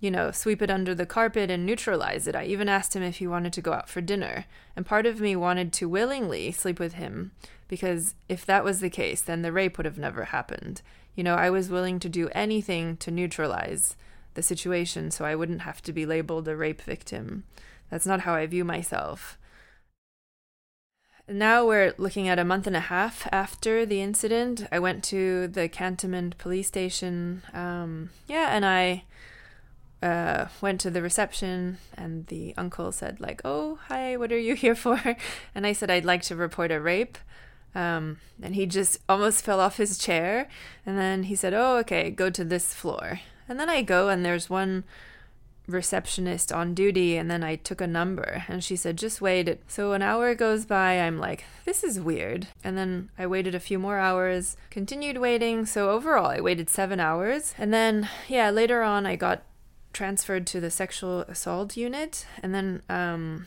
you 0.00 0.10
know, 0.10 0.30
sweep 0.30 0.62
it 0.62 0.70
under 0.70 0.94
the 0.94 1.06
carpet 1.06 1.50
and 1.50 1.66
neutralize 1.66 2.26
it. 2.26 2.36
I 2.36 2.44
even 2.44 2.68
asked 2.68 2.94
him 2.94 3.02
if 3.02 3.16
he 3.16 3.26
wanted 3.26 3.52
to 3.54 3.60
go 3.60 3.72
out 3.72 3.88
for 3.88 4.00
dinner. 4.00 4.44
And 4.76 4.86
part 4.86 5.06
of 5.06 5.20
me 5.20 5.34
wanted 5.34 5.72
to 5.74 5.88
willingly 5.88 6.52
sleep 6.52 6.78
with 6.78 6.94
him 6.94 7.32
because 7.66 8.14
if 8.28 8.46
that 8.46 8.64
was 8.64 8.80
the 8.80 8.90
case, 8.90 9.20
then 9.20 9.42
the 9.42 9.52
rape 9.52 9.76
would 9.76 9.86
have 9.86 9.98
never 9.98 10.26
happened. 10.26 10.82
You 11.14 11.24
know, 11.24 11.34
I 11.34 11.50
was 11.50 11.68
willing 11.68 11.98
to 12.00 12.08
do 12.08 12.28
anything 12.32 12.96
to 12.98 13.10
neutralize 13.10 13.96
the 14.34 14.42
situation 14.42 15.10
so 15.10 15.24
I 15.24 15.34
wouldn't 15.34 15.62
have 15.62 15.82
to 15.82 15.92
be 15.92 16.06
labeled 16.06 16.46
a 16.46 16.56
rape 16.56 16.80
victim. 16.80 17.42
That's 17.90 18.06
not 18.06 18.20
how 18.20 18.34
I 18.34 18.46
view 18.46 18.64
myself. 18.64 19.36
Now 21.30 21.66
we're 21.66 21.92
looking 21.98 22.26
at 22.28 22.38
a 22.38 22.44
month 22.44 22.66
and 22.66 22.76
a 22.76 22.80
half 22.80 23.28
after 23.30 23.84
the 23.84 24.00
incident. 24.00 24.66
I 24.72 24.78
went 24.78 25.04
to 25.04 25.48
the 25.48 25.68
Cantonment 25.68 26.38
police 26.38 26.68
station. 26.68 27.42
Um, 27.52 28.10
yeah, 28.28 28.54
and 28.56 28.64
I 28.64 29.04
uh, 30.02 30.46
went 30.60 30.80
to 30.82 30.90
the 30.90 31.02
reception, 31.02 31.78
and 31.96 32.26
the 32.26 32.54
uncle 32.56 32.92
said, 32.92 33.20
like, 33.20 33.40
"Oh, 33.44 33.78
hi, 33.88 34.16
what 34.16 34.32
are 34.32 34.38
you 34.38 34.54
here 34.54 34.74
for?" 34.84 35.00
And 35.54 35.66
I 35.66 35.72
said, 35.72 35.90
"I'd 35.90 36.04
like 36.04 36.22
to 36.22 36.36
report 36.36 36.70
a 36.70 36.80
rape." 36.80 37.18
Um, 37.74 38.18
and 38.42 38.54
he 38.54 38.66
just 38.66 38.98
almost 39.08 39.44
fell 39.44 39.60
off 39.60 39.76
his 39.76 39.98
chair. 39.98 40.48
And 40.86 40.98
then 40.98 41.24
he 41.24 41.34
said, 41.34 41.54
"Oh, 41.54 41.76
okay, 41.78 42.10
go 42.10 42.30
to 42.30 42.44
this 42.44 42.74
floor." 42.74 43.20
And 43.48 43.58
then 43.58 43.68
I 43.68 43.82
go, 43.82 44.08
and 44.08 44.24
there's 44.24 44.50
one 44.50 44.84
receptionist 45.68 46.50
on 46.50 46.72
duty 46.72 47.18
and 47.18 47.30
then 47.30 47.44
I 47.44 47.56
took 47.56 47.82
a 47.82 47.86
number 47.86 48.42
and 48.48 48.64
she 48.64 48.74
said 48.74 48.96
just 48.96 49.20
wait 49.20 49.60
so 49.68 49.92
an 49.92 50.00
hour 50.00 50.34
goes 50.34 50.64
by 50.64 50.98
I'm 50.98 51.18
like 51.18 51.44
this 51.66 51.84
is 51.84 52.00
weird 52.00 52.48
and 52.64 52.76
then 52.78 53.10
I 53.18 53.26
waited 53.26 53.54
a 53.54 53.60
few 53.60 53.78
more 53.78 53.98
hours 53.98 54.56
continued 54.70 55.18
waiting 55.18 55.66
so 55.66 55.90
overall 55.90 56.26
I 56.26 56.40
waited 56.40 56.70
7 56.70 56.98
hours 56.98 57.54
and 57.58 57.72
then 57.72 58.08
yeah 58.28 58.48
later 58.48 58.82
on 58.82 59.04
I 59.04 59.16
got 59.16 59.42
transferred 59.92 60.46
to 60.46 60.60
the 60.60 60.70
sexual 60.70 61.20
assault 61.22 61.76
unit 61.76 62.26
and 62.42 62.54
then 62.54 62.82
um 62.88 63.46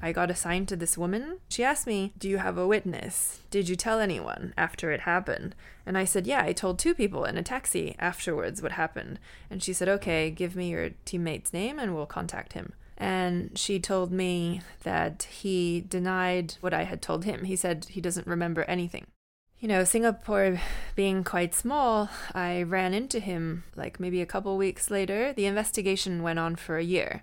I 0.00 0.12
got 0.12 0.30
assigned 0.30 0.68
to 0.68 0.76
this 0.76 0.98
woman. 0.98 1.38
She 1.48 1.64
asked 1.64 1.86
me, 1.86 2.12
Do 2.18 2.28
you 2.28 2.38
have 2.38 2.58
a 2.58 2.66
witness? 2.66 3.40
Did 3.50 3.68
you 3.68 3.76
tell 3.76 4.00
anyone 4.00 4.52
after 4.56 4.90
it 4.90 5.00
happened? 5.00 5.54
And 5.84 5.96
I 5.96 6.04
said, 6.04 6.26
Yeah, 6.26 6.42
I 6.42 6.52
told 6.52 6.78
two 6.78 6.94
people 6.94 7.24
in 7.24 7.36
a 7.36 7.42
taxi 7.42 7.94
afterwards 7.98 8.62
what 8.62 8.72
happened. 8.72 9.18
And 9.50 9.62
she 9.62 9.72
said, 9.72 9.88
Okay, 9.88 10.30
give 10.30 10.56
me 10.56 10.70
your 10.70 10.90
teammate's 11.04 11.52
name 11.52 11.78
and 11.78 11.94
we'll 11.94 12.06
contact 12.06 12.52
him. 12.52 12.72
And 12.98 13.56
she 13.58 13.78
told 13.78 14.10
me 14.10 14.62
that 14.82 15.24
he 15.24 15.84
denied 15.86 16.54
what 16.60 16.72
I 16.72 16.84
had 16.84 17.02
told 17.02 17.24
him. 17.24 17.44
He 17.44 17.56
said 17.56 17.86
he 17.90 18.00
doesn't 18.00 18.26
remember 18.26 18.64
anything. 18.64 19.06
You 19.58 19.68
know, 19.68 19.84
Singapore 19.84 20.60
being 20.94 21.24
quite 21.24 21.54
small, 21.54 22.10
I 22.34 22.62
ran 22.62 22.92
into 22.92 23.18
him 23.20 23.64
like 23.74 23.98
maybe 23.98 24.20
a 24.20 24.26
couple 24.26 24.56
weeks 24.58 24.90
later. 24.90 25.32
The 25.32 25.46
investigation 25.46 26.22
went 26.22 26.38
on 26.38 26.56
for 26.56 26.76
a 26.76 26.84
year. 26.84 27.22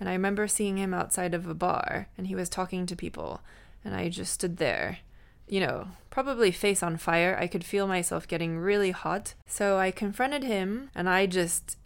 And 0.00 0.08
I 0.08 0.12
remember 0.12 0.48
seeing 0.48 0.76
him 0.76 0.92
outside 0.92 1.34
of 1.34 1.46
a 1.46 1.54
bar 1.54 2.08
and 2.18 2.26
he 2.26 2.34
was 2.34 2.48
talking 2.48 2.84
to 2.86 2.96
people. 2.96 3.42
And 3.84 3.94
I 3.94 4.08
just 4.08 4.32
stood 4.32 4.56
there, 4.56 4.98
you 5.46 5.60
know, 5.60 5.88
probably 6.10 6.50
face 6.50 6.82
on 6.82 6.96
fire. 6.96 7.38
I 7.40 7.46
could 7.46 7.64
feel 7.64 7.86
myself 7.86 8.26
getting 8.26 8.58
really 8.58 8.90
hot. 8.90 9.34
So 9.46 9.78
I 9.78 9.92
confronted 9.92 10.42
him 10.42 10.90
and 10.96 11.08
I 11.08 11.26
just, 11.26 11.78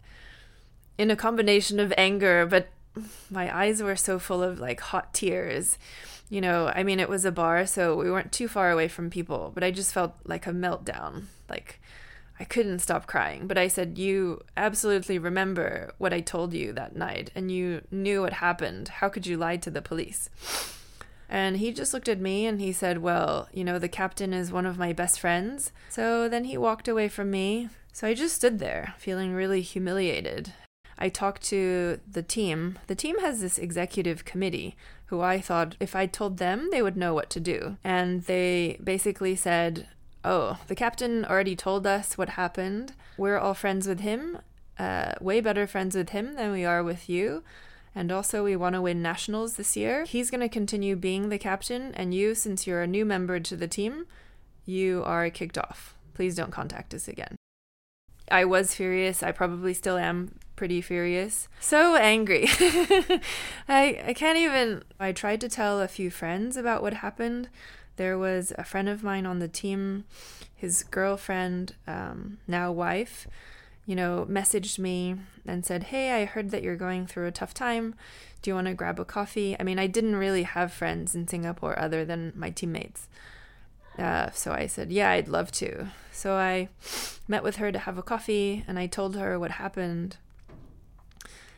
in 0.97 1.11
a 1.11 1.15
combination 1.15 1.79
of 1.79 1.93
anger, 1.95 2.47
but 2.47 2.69
my 3.29 3.55
eyes 3.55 3.83
were 3.83 3.95
so 3.95 4.17
full 4.17 4.41
of 4.41 4.59
like 4.59 4.79
hot 4.79 5.13
tears. 5.13 5.77
You 6.29 6.41
know, 6.41 6.71
I 6.75 6.83
mean, 6.83 6.99
it 6.99 7.09
was 7.09 7.23
a 7.23 7.31
bar, 7.31 7.65
so 7.65 7.95
we 7.95 8.11
weren't 8.11 8.31
too 8.31 8.47
far 8.47 8.71
away 8.71 8.87
from 8.87 9.09
people, 9.09 9.51
but 9.53 9.63
I 9.63 9.71
just 9.71 9.93
felt 9.93 10.13
like 10.25 10.45
a 10.45 10.51
meltdown. 10.51 11.25
Like, 11.49 11.79
I 12.39 12.43
couldn't 12.43 12.79
stop 12.79 13.07
crying, 13.07 13.47
but 13.47 13.57
I 13.57 13.67
said, 13.67 13.97
You 13.97 14.43
absolutely 14.57 15.17
remember 15.17 15.93
what 15.97 16.13
I 16.13 16.19
told 16.19 16.53
you 16.53 16.73
that 16.73 16.95
night, 16.95 17.31
and 17.33 17.49
you 17.49 17.81
knew 17.91 18.21
what 18.21 18.33
happened. 18.33 18.89
How 18.89 19.09
could 19.09 19.25
you 19.25 19.37
lie 19.37 19.57
to 19.57 19.71
the 19.71 19.81
police? 19.81 20.29
And 21.29 21.57
he 21.57 21.71
just 21.71 21.93
looked 21.93 22.07
at 22.07 22.21
me 22.21 22.45
and 22.45 22.61
he 22.61 22.71
said, 22.71 22.99
Well, 22.99 23.49
you 23.51 23.63
know, 23.63 23.79
the 23.79 23.89
captain 23.89 24.33
is 24.33 24.51
one 24.51 24.65
of 24.65 24.77
my 24.77 24.93
best 24.93 25.19
friends. 25.19 25.71
So 25.89 26.29
then 26.29 26.45
he 26.45 26.57
walked 26.57 26.87
away 26.87 27.09
from 27.09 27.31
me. 27.31 27.69
So 27.91 28.07
I 28.07 28.13
just 28.13 28.35
stood 28.35 28.59
there, 28.59 28.93
feeling 28.97 29.33
really 29.33 29.61
humiliated. 29.61 30.53
I 30.97 31.09
talked 31.09 31.43
to 31.43 31.99
the 32.11 32.23
team. 32.23 32.79
The 32.87 32.95
team 32.95 33.19
has 33.19 33.39
this 33.39 33.57
executive 33.57 34.25
committee 34.25 34.75
who 35.07 35.21
I 35.21 35.39
thought 35.39 35.75
if 35.79 35.95
I 35.95 36.05
told 36.05 36.37
them, 36.37 36.69
they 36.71 36.81
would 36.81 36.97
know 36.97 37.13
what 37.13 37.29
to 37.31 37.39
do. 37.39 37.77
And 37.83 38.23
they 38.23 38.79
basically 38.83 39.35
said, 39.35 39.87
Oh, 40.23 40.59
the 40.67 40.75
captain 40.75 41.23
already 41.25 41.55
told 41.55 41.87
us 41.87 42.17
what 42.17 42.29
happened. 42.29 42.93
We're 43.17 43.37
all 43.37 43.53
friends 43.53 43.87
with 43.87 44.01
him, 44.01 44.39
uh, 44.77 45.13
way 45.21 45.39
better 45.39 45.67
friends 45.67 45.95
with 45.95 46.09
him 46.09 46.33
than 46.33 46.51
we 46.51 46.65
are 46.65 46.83
with 46.83 47.07
you. 47.07 47.43
And 47.95 48.11
also, 48.11 48.43
we 48.43 48.55
want 48.55 48.75
to 48.75 48.81
win 48.81 49.01
nationals 49.01 49.55
this 49.55 49.75
year. 49.75 50.05
He's 50.05 50.29
going 50.29 50.41
to 50.41 50.49
continue 50.49 50.95
being 50.95 51.29
the 51.29 51.39
captain, 51.39 51.95
and 51.95 52.13
you, 52.13 52.35
since 52.35 52.67
you're 52.67 52.83
a 52.83 52.87
new 52.87 53.05
member 53.05 53.39
to 53.39 53.55
the 53.55 53.67
team, 53.67 54.05
you 54.65 55.01
are 55.03 55.31
kicked 55.31 55.57
off. 55.57 55.95
Please 56.13 56.35
don't 56.35 56.51
contact 56.51 56.93
us 56.93 57.07
again. 57.07 57.37
I 58.29 58.45
was 58.45 58.75
furious. 58.75 59.23
I 59.23 59.31
probably 59.31 59.73
still 59.73 59.97
am 59.97 60.33
pretty 60.57 60.81
furious. 60.81 61.47
So 61.61 61.95
angry. 61.95 62.47
I 63.69 64.03
I 64.07 64.13
can't 64.13 64.37
even 64.37 64.83
I 64.99 65.13
tried 65.13 65.39
to 65.41 65.49
tell 65.49 65.79
a 65.79 65.87
few 65.87 66.11
friends 66.11 66.57
about 66.57 66.81
what 66.81 66.95
happened 66.95 67.47
there 67.97 68.17
was 68.17 68.53
a 68.57 68.63
friend 68.63 68.87
of 68.87 69.03
mine 69.03 69.25
on 69.25 69.39
the 69.39 69.47
team, 69.47 70.05
his 70.55 70.83
girlfriend, 70.83 71.75
um, 71.87 72.37
now 72.47 72.71
wife, 72.71 73.27
you 73.85 73.95
know, 73.95 74.25
messaged 74.29 74.79
me 74.79 75.15
and 75.45 75.65
said, 75.65 75.83
Hey, 75.85 76.21
I 76.21 76.25
heard 76.25 76.51
that 76.51 76.63
you're 76.63 76.75
going 76.75 77.05
through 77.05 77.27
a 77.27 77.31
tough 77.31 77.53
time. 77.53 77.95
Do 78.41 78.51
you 78.51 78.55
want 78.55 78.67
to 78.67 78.73
grab 78.73 78.99
a 78.99 79.05
coffee? 79.05 79.55
I 79.59 79.63
mean, 79.63 79.79
I 79.79 79.87
didn't 79.87 80.15
really 80.15 80.43
have 80.43 80.71
friends 80.71 81.15
in 81.15 81.27
Singapore 81.27 81.77
other 81.77 82.05
than 82.05 82.33
my 82.35 82.51
teammates. 82.51 83.09
Uh, 83.97 84.29
so 84.31 84.51
I 84.51 84.67
said, 84.67 84.91
Yeah, 84.91 85.09
I'd 85.09 85.27
love 85.27 85.51
to. 85.53 85.87
So 86.11 86.35
I 86.35 86.69
met 87.27 87.43
with 87.43 87.55
her 87.57 87.71
to 87.71 87.79
have 87.79 87.97
a 87.97 88.03
coffee 88.03 88.63
and 88.67 88.77
I 88.77 88.85
told 88.85 89.15
her 89.15 89.39
what 89.39 89.51
happened. 89.51 90.17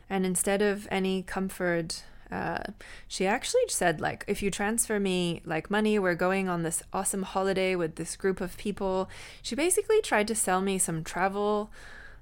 And 0.09 0.25
instead 0.25 0.61
of 0.61 0.87
any 0.89 1.23
comfort 1.23 2.03
uh, 2.31 2.59
she 3.07 3.25
actually 3.25 3.67
said 3.69 3.99
like 3.99 4.23
if 4.27 4.43
you 4.43 4.51
transfer 4.51 4.99
me 4.99 5.41
like 5.45 5.71
money 5.71 5.97
we're 5.97 6.13
going 6.13 6.47
on 6.47 6.61
this 6.61 6.83
awesome 6.93 7.23
holiday 7.23 7.75
with 7.75 7.95
this 7.95 8.15
group 8.15 8.39
of 8.39 8.55
people. 8.57 9.09
She 9.41 9.55
basically 9.55 9.99
tried 10.01 10.27
to 10.27 10.35
sell 10.35 10.61
me 10.61 10.77
some 10.77 11.03
travel 11.03 11.71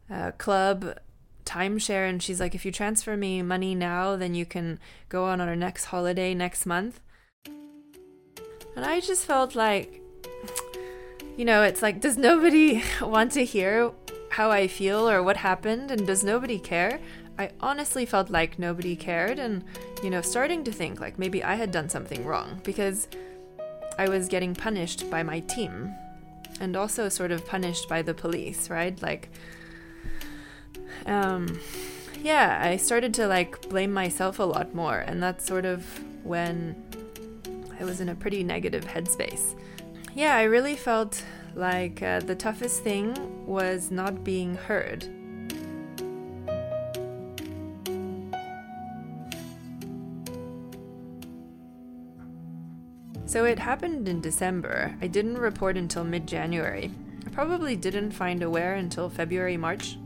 uh, 0.09 0.31
club 0.37 0.97
timeshare. 1.45 2.09
And 2.09 2.23
she's 2.23 2.39
like 2.39 2.55
if 2.55 2.65
you 2.65 2.71
transfer 2.71 3.17
me 3.17 3.41
money 3.41 3.75
now 3.75 4.15
then 4.15 4.33
you 4.33 4.45
can 4.45 4.79
go 5.09 5.25
on 5.25 5.41
our 5.41 5.55
next 5.55 5.85
holiday 5.85 6.33
next 6.33 6.65
month. 6.65 7.01
And 8.75 8.85
i 8.85 8.99
just 8.99 9.25
felt 9.25 9.55
like 9.55 10.01
you 11.35 11.43
know 11.43 11.63
it's 11.63 11.81
like 11.81 11.99
does 11.99 12.17
nobody 12.17 12.81
want 13.01 13.31
to 13.33 13.43
hear 13.43 13.91
how 14.29 14.51
i 14.51 14.67
feel 14.67 15.09
or 15.09 15.21
what 15.21 15.37
happened? 15.37 15.91
And 15.91 16.07
does 16.07 16.23
nobody 16.23 16.59
care 16.59 17.01
I 17.37 17.51
honestly 17.59 18.05
felt 18.05 18.29
like 18.29 18.57
nobody 18.57 18.95
cared 18.95 19.37
and, 19.39 19.63
you 20.03 20.09
know, 20.09 20.21
starting 20.21 20.63
to 20.63 20.71
think 20.71 20.99
like 20.99 21.19
maybe 21.19 21.43
I 21.43 21.55
had 21.55 21.71
done 21.71 21.89
something 21.89 22.25
wrong 22.25 22.61
because 22.63 23.07
I 23.97 24.09
was 24.09 24.27
getting 24.27 24.55
punished 24.55 25.09
by 25.09 25.23
my 25.23 25.41
team 25.41 25.93
and 26.59 26.75
also 26.75 27.09
sort 27.09 27.31
of 27.31 27.45
punished 27.45 27.87
by 27.87 28.01
the 28.01 28.13
police, 28.13 28.69
right? 28.69 28.99
Like, 29.01 29.29
um, 31.05 31.59
yeah, 32.21 32.59
I 32.63 32.77
started 32.77 33.13
to 33.15 33.27
like 33.27 33.69
blame 33.69 33.93
myself 33.93 34.39
a 34.39 34.43
lot 34.43 34.73
more, 34.73 34.99
and 34.99 35.21
that's 35.21 35.45
sort 35.45 35.65
of 35.65 35.85
when 36.23 36.75
I 37.79 37.83
was 37.83 38.01
in 38.01 38.09
a 38.09 38.15
pretty 38.15 38.43
negative 38.43 38.85
headspace. 38.85 39.55
Yeah, 40.15 40.35
I 40.35 40.43
really 40.43 40.75
felt 40.75 41.23
like 41.55 42.01
uh, 42.01 42.19
the 42.21 42.35
toughest 42.35 42.83
thing 42.83 43.45
was 43.45 43.91
not 43.91 44.23
being 44.23 44.55
heard 44.55 45.07
So 53.37 53.45
it 53.45 53.59
happened 53.59 54.09
in 54.09 54.19
December. 54.19 54.95
I 54.99 55.05
didn't 55.05 55.37
report 55.37 55.77
until 55.77 56.03
mid 56.03 56.25
January. 56.25 56.89
I 57.23 57.29
probably 57.29 57.75
didn't 57.75 58.09
find 58.09 58.41
Aware 58.41 58.73
until 58.73 59.11
February, 59.11 59.57
March. 59.57 59.99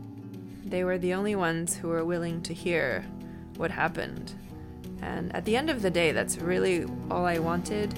They 0.66 0.84
were 0.84 0.98
the 0.98 1.14
only 1.14 1.34
ones 1.34 1.74
who 1.74 1.88
were 1.88 2.04
willing 2.04 2.42
to 2.42 2.52
hear 2.52 3.06
what 3.56 3.70
happened. 3.70 4.34
And 5.00 5.34
at 5.34 5.46
the 5.46 5.56
end 5.56 5.70
of 5.70 5.80
the 5.80 5.90
day, 5.90 6.12
that's 6.12 6.36
really 6.40 6.84
all 7.10 7.24
I 7.24 7.38
wanted. 7.38 7.94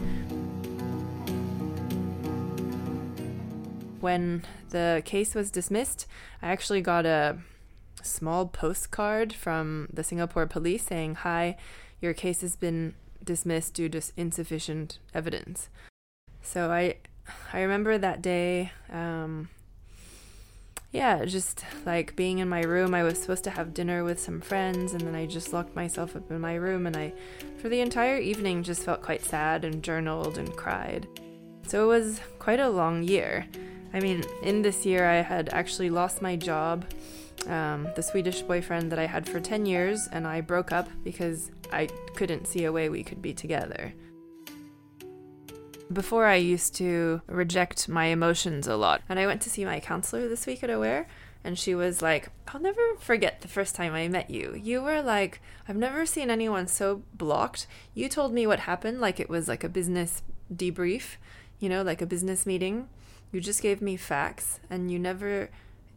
When 3.99 4.45
the 4.71 5.03
case 5.05 5.35
was 5.35 5.51
dismissed, 5.51 6.07
I 6.43 6.53
actually 6.53 6.81
got 6.81 7.07
a 7.07 7.39
small 8.03 8.47
postcard 8.47 9.33
from 9.33 9.89
the 9.93 10.05
Singapore 10.05 10.47
police 10.47 10.85
saying, 10.85 11.17
Hi, 11.17 11.57
your 12.01 12.15
case 12.15 12.41
has 12.43 12.55
been 12.55 12.95
dismissed 13.25 13.75
due 13.75 13.89
to 13.89 14.03
insufficient 14.17 14.99
evidence. 15.15 15.69
So 16.43 16.71
I 16.71 16.97
I 17.53 17.61
remember 17.61 17.97
that 17.99 18.21
day 18.21 18.73
um, 18.93 19.49
yeah, 20.95 21.25
just 21.25 21.65
like 21.85 22.15
being 22.15 22.39
in 22.39 22.49
my 22.49 22.63
room. 22.63 22.95
I 22.95 23.03
was 23.03 23.21
supposed 23.21 23.43
to 23.45 23.51
have 23.51 23.75
dinner 23.75 24.05
with 24.05 24.21
some 24.21 24.41
friends, 24.41 24.93
and 24.93 25.01
then 25.01 25.17
I 25.17 25.27
just 25.27 25.53
locked 25.53 25.75
myself 25.75 26.15
up 26.15 26.31
in 26.31 26.41
my 26.41 26.55
room, 26.55 26.87
and 26.87 26.97
I, 26.97 27.13
for 27.59 27.69
the 27.69 27.81
entire 27.81 28.19
evening, 28.19 28.63
just 28.63 28.85
felt 28.85 29.03
quite 29.03 29.25
sad 29.25 29.65
and 29.65 29.83
journaled 29.83 30.39
and 30.39 30.55
cried. 30.57 31.09
So 31.67 31.83
it 31.83 31.89
was 31.89 32.21
quite 32.39 32.61
a 32.61 32.69
long 32.69 33.03
year. 33.03 33.45
I 33.93 33.99
mean, 33.99 34.23
in 34.45 34.63
this 34.63 34.87
year, 34.87 35.05
I 35.11 35.17
had 35.17 35.49
actually 35.49 35.91
lost 35.91 36.23
my 36.23 36.37
job. 36.37 36.85
Um, 37.47 37.89
the 37.95 38.03
Swedish 38.03 38.43
boyfriend 38.43 38.91
that 38.93 38.99
I 38.99 39.07
had 39.07 39.29
for 39.29 39.41
10 39.41 39.67
years, 39.67 40.09
and 40.11 40.27
I 40.27 40.41
broke 40.41 40.73
up 40.73 40.89
because 41.03 41.51
I 41.73 41.89
couldn't 42.15 42.47
see 42.47 42.65
a 42.65 42.73
way 42.73 42.89
we 42.89 43.05
could 43.05 43.21
be 43.21 43.35
together. 43.35 43.93
Before, 45.93 46.27
I 46.27 46.37
used 46.37 46.75
to 46.77 47.21
reject 47.27 47.89
my 47.89 48.07
emotions 48.07 48.67
a 48.67 48.77
lot. 48.77 49.03
And 49.09 49.19
I 49.19 49.27
went 49.27 49.43
to 49.43 49.51
see 49.51 49.65
my 49.65 49.81
counselor 49.81 50.29
this 50.29 50.47
week 50.47 50.63
at 50.63 50.71
Aware, 50.71 51.07
and 51.45 51.59
she 51.59 51.75
was 51.75 52.01
like, 52.01 52.31
I'll 52.49 52.61
never 52.61 52.81
forget 52.99 53.43
the 53.43 53.49
first 53.49 53.75
time 53.75 53.93
I 53.93 54.09
met 54.09 54.31
you. 54.31 54.59
You 54.61 54.83
were 54.83 55.03
like, 55.03 55.43
I've 55.69 55.77
never 55.77 56.07
seen 56.07 56.31
anyone 56.31 56.67
so 56.67 57.03
blocked. 57.13 57.67
You 57.93 58.09
told 58.09 58.33
me 58.33 58.47
what 58.47 58.61
happened 58.61 59.01
like 59.01 59.21
it 59.21 59.29
was 59.29 59.47
like 59.47 59.63
a 59.63 59.69
business 59.69 60.23
debrief, 60.53 61.17
you 61.61 61.69
know, 61.69 61.83
like 61.83 62.01
a 62.01 62.07
business 62.07 62.47
meeting. 62.47 62.89
You 63.31 63.41
just 63.41 63.61
gave 63.61 63.83
me 63.83 63.97
facts, 63.97 64.61
and 64.71 64.91
you 64.91 64.99
never 64.99 65.51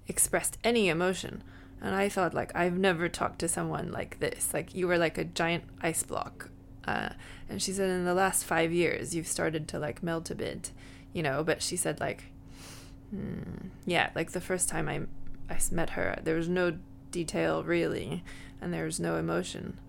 expressed 0.08 0.58
any 0.64 0.90
emotion. 0.90 1.44
And 1.82 1.96
I 1.96 2.10
thought, 2.10 2.34
like, 2.34 2.56
I've 2.56 2.78
never 2.78 3.08
talked 3.08 3.40
to 3.40 3.48
someone 3.48 3.92
like 3.92 4.20
this. 4.20 4.54
Like, 4.54 4.74
you 4.74 4.88
were 4.88 4.98
like 4.98 5.18
a 5.18 5.24
giant 5.24 5.66
ice 5.82 6.04
block. 6.04 6.50
Uh, 6.88 7.10
and 7.50 7.62
she 7.62 7.74
said 7.74 7.90
in 7.90 8.06
the 8.06 8.14
last 8.14 8.46
five 8.46 8.72
years 8.72 9.14
you've 9.14 9.28
started 9.28 9.68
to 9.68 9.80
like 9.80 10.02
melt 10.02 10.32
a 10.32 10.36
bit, 10.36 10.72
you 11.14 11.22
know. 11.22 11.44
But 11.44 11.62
she 11.62 11.76
said 11.76 12.00
like, 12.00 12.26
hmm, 13.10 13.68
yeah, 13.86 14.10
like 14.16 14.32
the 14.32 14.42
first 14.42 14.70
time 14.70 14.88
I 14.88 15.02
I 15.54 15.60
met 15.72 15.92
her, 15.92 16.20
there 16.24 16.36
was 16.36 16.50
no 16.50 16.78
detail 17.12 17.64
really, 17.64 18.24
and 18.62 18.74
there 18.74 18.86
was 18.86 19.00
no 19.00 19.18
emotion. 19.18 19.80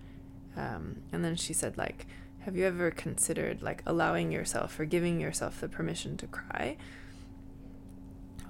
Um, 0.56 1.02
and 1.12 1.24
then 1.24 1.36
she 1.36 1.52
said 1.52 1.78
like, 1.78 2.06
have 2.40 2.56
you 2.56 2.64
ever 2.64 2.90
considered 2.90 3.62
like 3.62 3.82
allowing 3.86 4.32
yourself 4.32 4.78
or 4.78 4.84
giving 4.84 5.20
yourself 5.20 5.60
the 5.60 5.68
permission 5.68 6.16
to 6.18 6.26
cry? 6.26 6.76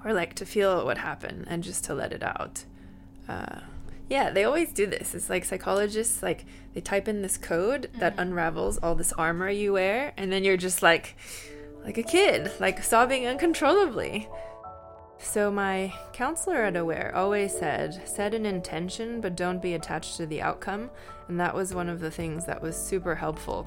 Or 0.04 0.12
like 0.12 0.34
to 0.34 0.46
feel 0.46 0.84
what 0.84 0.98
happened 0.98 1.46
and 1.48 1.62
just 1.62 1.84
to 1.84 1.94
let 1.94 2.12
it 2.12 2.22
out. 2.22 2.64
Uh, 3.28 3.60
yeah, 4.08 4.30
they 4.30 4.44
always 4.44 4.72
do 4.72 4.86
this. 4.86 5.14
It's 5.14 5.28
like 5.28 5.44
psychologists 5.44 6.22
like 6.22 6.46
they 6.74 6.80
type 6.80 7.08
in 7.08 7.22
this 7.22 7.36
code 7.36 7.90
that 7.98 8.14
unravels 8.16 8.78
all 8.78 8.94
this 8.94 9.12
armor 9.12 9.50
you 9.50 9.74
wear 9.74 10.12
and 10.16 10.32
then 10.32 10.44
you're 10.44 10.56
just 10.56 10.82
like 10.82 11.16
like 11.84 11.98
a 11.98 12.02
kid, 12.02 12.50
like 12.60 12.82
sobbing 12.82 13.26
uncontrollably. 13.26 14.28
So 15.18 15.50
my 15.50 15.92
counselor 16.12 16.62
at 16.62 16.76
Aware 16.76 17.12
always 17.14 17.56
said, 17.56 18.06
set 18.06 18.34
an 18.34 18.46
intention 18.46 19.20
but 19.20 19.36
don't 19.36 19.60
be 19.60 19.74
attached 19.74 20.16
to 20.16 20.26
the 20.26 20.42
outcome, 20.42 20.90
and 21.28 21.40
that 21.40 21.54
was 21.54 21.74
one 21.74 21.88
of 21.88 22.00
the 22.00 22.10
things 22.10 22.44
that 22.46 22.62
was 22.62 22.76
super 22.76 23.14
helpful. 23.14 23.66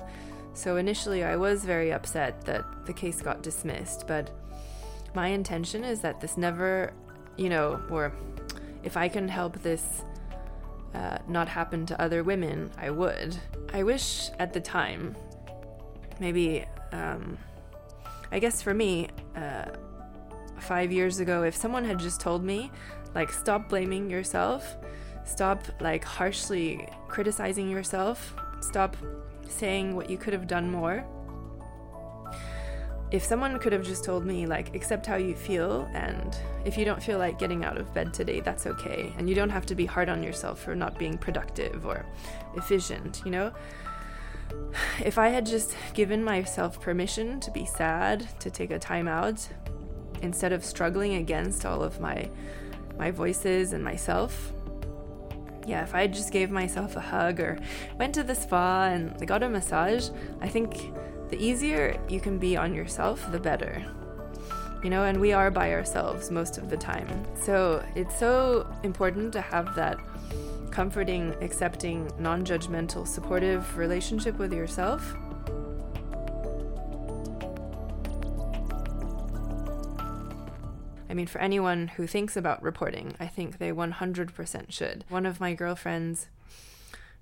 So 0.54 0.78
initially 0.78 1.24
I 1.24 1.36
was 1.36 1.66
very 1.66 1.92
upset 1.92 2.46
that 2.46 2.66
the 2.86 2.94
case 2.94 3.22
got 3.22 3.44
dismissed, 3.44 4.08
but 4.08 4.30
my 5.14 5.28
intention 5.28 5.84
is 5.84 6.02
that 6.02 6.22
this 6.22 6.38
never, 6.38 6.94
you 7.38 7.50
know, 7.50 7.82
or 7.90 8.14
if 8.84 8.98
I 8.98 9.08
can 9.08 9.28
help 9.28 9.62
this 9.62 10.04
uh, 10.94 11.18
not 11.28 11.48
happen 11.48 11.86
to 11.88 12.02
other 12.02 12.24
women, 12.24 12.72
I 12.78 12.90
would. 12.90 13.38
I 13.74 13.84
wish 13.84 14.30
at 14.40 14.54
the 14.54 14.60
time, 14.60 15.16
maybe, 16.20 16.66
um, 16.92 17.38
I 18.32 18.40
guess 18.40 18.62
for 18.62 18.74
me, 18.74 19.08
uh, 19.36 19.66
five 20.60 20.92
years 20.92 21.20
ago, 21.20 21.44
if 21.44 21.56
someone 21.56 21.86
had 21.86 22.00
just 22.00 22.20
told 22.20 22.44
me, 22.44 22.72
like, 23.16 23.32
stop 23.32 23.70
blaming 23.70 24.10
yourself, 24.10 24.78
stop, 25.26 25.64
like, 25.80 26.04
harshly 26.04 26.88
criticizing 27.08 27.70
yourself, 27.70 28.36
stop 28.60 28.96
saying 29.48 29.96
what 29.96 30.10
you 30.10 30.18
could 30.18 30.34
have 30.34 30.48
done 30.48 30.70
more, 30.70 31.06
if 33.12 33.24
someone 33.24 33.60
could 33.60 33.74
have 33.74 33.84
just 33.84 34.06
told 34.06 34.26
me, 34.26 34.48
like, 34.48 34.74
accept 34.74 35.06
how 35.06 35.18
you 35.18 35.36
feel, 35.36 35.90
and 35.94 36.38
if 36.64 36.78
you 36.78 36.86
don't 36.86 37.04
feel 37.04 37.18
like 37.18 37.38
getting 37.38 37.66
out 37.66 37.78
of 37.78 37.94
bed 37.94 38.14
today, 38.14 38.40
that's 38.40 38.66
okay. 38.66 39.14
And 39.18 39.28
you 39.28 39.36
don't 39.36 39.50
have 39.50 39.66
to 39.68 39.76
be 39.76 39.86
hard 39.86 40.08
on 40.08 40.24
yourself 40.24 40.62
for 40.62 40.76
not 40.76 40.98
being 40.98 41.18
productive 41.18 41.86
or 41.86 42.06
efficient, 42.56 43.22
you 43.26 43.32
know? 43.32 43.52
If 45.04 45.18
I 45.18 45.30
had 45.30 45.46
just 45.46 45.76
given 45.94 46.24
myself 46.24 46.80
permission 46.80 47.40
to 47.42 47.52
be 47.52 47.66
sad, 47.66 48.28
to 48.40 48.50
take 48.50 48.72
a 48.72 48.80
time 48.80 49.08
out, 49.08 49.46
instead 50.22 50.54
of 50.54 50.64
struggling 50.64 51.16
against 51.16 51.66
all 51.66 51.84
of 51.84 52.00
my 52.00 52.30
my 52.98 53.10
voices 53.10 53.74
and 53.74 53.84
myself, 53.84 54.54
yeah, 55.66 55.84
if 55.84 55.96
I 55.96 56.08
just 56.08 56.32
gave 56.32 56.52
myself 56.52 56.96
a 56.96 57.00
hug 57.00 57.40
or 57.40 57.58
went 57.98 58.14
to 58.16 58.24
the 58.24 58.36
spa 58.36 58.86
and 58.86 59.26
got 59.28 59.44
a 59.44 59.50
massage, 59.50 60.10
I 60.40 60.48
think 60.48 60.92
the 61.32 61.44
easier 61.44 61.98
you 62.10 62.20
can 62.20 62.38
be 62.38 62.58
on 62.58 62.76
yourself, 62.76 63.32
the 63.32 63.40
better. 63.40 63.84
You 64.84 64.90
know, 64.90 65.06
and 65.06 65.20
we 65.20 65.32
are 65.32 65.50
by 65.50 65.74
ourselves 65.74 66.30
most 66.30 66.58
of 66.58 66.70
the 66.70 66.78
time. 66.78 67.26
So 67.36 67.84
it's 67.96 68.20
so 68.20 68.68
important 68.84 69.32
to 69.34 69.42
have 69.42 69.74
that 69.76 69.98
comforting, 70.72 71.34
accepting, 71.42 72.12
non 72.20 72.44
judgmental, 72.44 73.08
supportive 73.08 73.78
relationship 73.78 74.38
with 74.38 74.54
yourself. 74.54 75.16
I 81.10 81.14
mean, 81.14 81.28
for 81.28 81.40
anyone 81.40 81.90
who 81.90 82.08
thinks 82.08 82.36
about 82.36 82.62
reporting, 82.64 83.14
I 83.20 83.28
think 83.28 83.58
they 83.58 83.72
100% 83.72 84.72
should. 84.72 85.06
One 85.10 85.26
of 85.26 85.40
my 85.40 85.54
girlfriends 85.54 86.28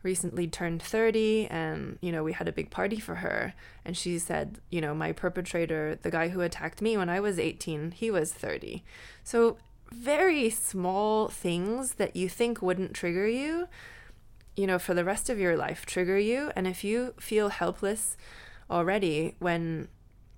recently 0.03 0.47
turned 0.47 0.81
30 0.81 1.47
and 1.47 1.97
you 2.01 2.11
know 2.11 2.23
we 2.23 2.33
had 2.33 2.47
a 2.47 2.51
big 2.53 2.69
party 2.69 2.99
for 2.99 3.15
her. 3.15 3.53
And 3.85 3.97
she 3.97 4.19
said 4.19 4.59
you 4.69 4.81
know 4.81 4.93
my 4.93 5.11
perpetrator 5.11 5.97
the 6.01 6.11
guy 6.11 6.29
who 6.29 6.41
attacked 6.41 6.81
me 6.81 6.95
when 6.97 7.09
i 7.09 7.19
was 7.19 7.39
18 7.39 7.91
he 7.91 8.11
was 8.11 8.31
30 8.31 8.83
so 9.23 9.57
very 9.91 10.49
small 10.49 11.27
things 11.27 11.93
that 11.93 12.15
you 12.15 12.29
think 12.29 12.61
wouldn't 12.61 12.93
trigger 12.93 13.27
you 13.27 13.67
you 14.59 14.67
know 14.67 14.77
for 14.77 14.93
the 14.93 15.05
rest 15.05 15.29
of 15.29 15.39
your 15.39 15.55
life 15.55 15.85
trigger 15.85 16.19
you. 16.19 16.51
And 16.55 16.67
if 16.67 16.83
you 16.83 17.13
feel 17.17 17.49
helpless 17.49 18.17
already 18.69 19.35
when 19.39 19.87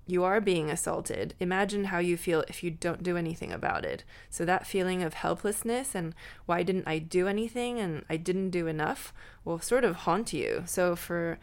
you 0.06 0.24
are 0.24 0.40
being 0.40 0.70
assaulted, 0.70 1.34
imagine 1.38 1.84
how 1.84 1.98
you 1.98 2.16
feel 2.16 2.44
if 2.48 2.62
you 2.62 2.70
don't 2.70 3.02
do 3.02 3.16
anything 3.16 3.52
about 3.52 3.84
it. 3.84 4.04
So, 4.30 4.44
that 4.44 4.66
feeling 4.66 5.02
of 5.02 5.14
helplessness 5.14 5.94
and 5.94 6.14
why 6.46 6.62
didn't 6.62 6.88
I 6.88 6.98
do 6.98 7.28
anything 7.28 7.78
and 7.78 8.04
I 8.10 8.16
didn't 8.16 8.50
do 8.50 8.66
enough 8.66 9.12
will 9.44 9.60
sort 9.60 9.84
of 9.84 9.96
haunt 9.96 10.32
you. 10.32 10.64
So, 10.66 10.96
for 10.96 11.38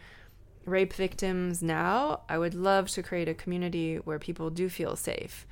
rape 0.66 0.94
victims 0.94 1.64
now, 1.64 2.22
I 2.28 2.38
would 2.38 2.54
love 2.54 2.90
to 2.90 3.04
create 3.04 3.30
a 3.30 3.34
community 3.34 3.96
where 3.98 4.20
people 4.20 4.50
do 4.50 4.70
feel 4.70 4.96
safe, 4.96 5.48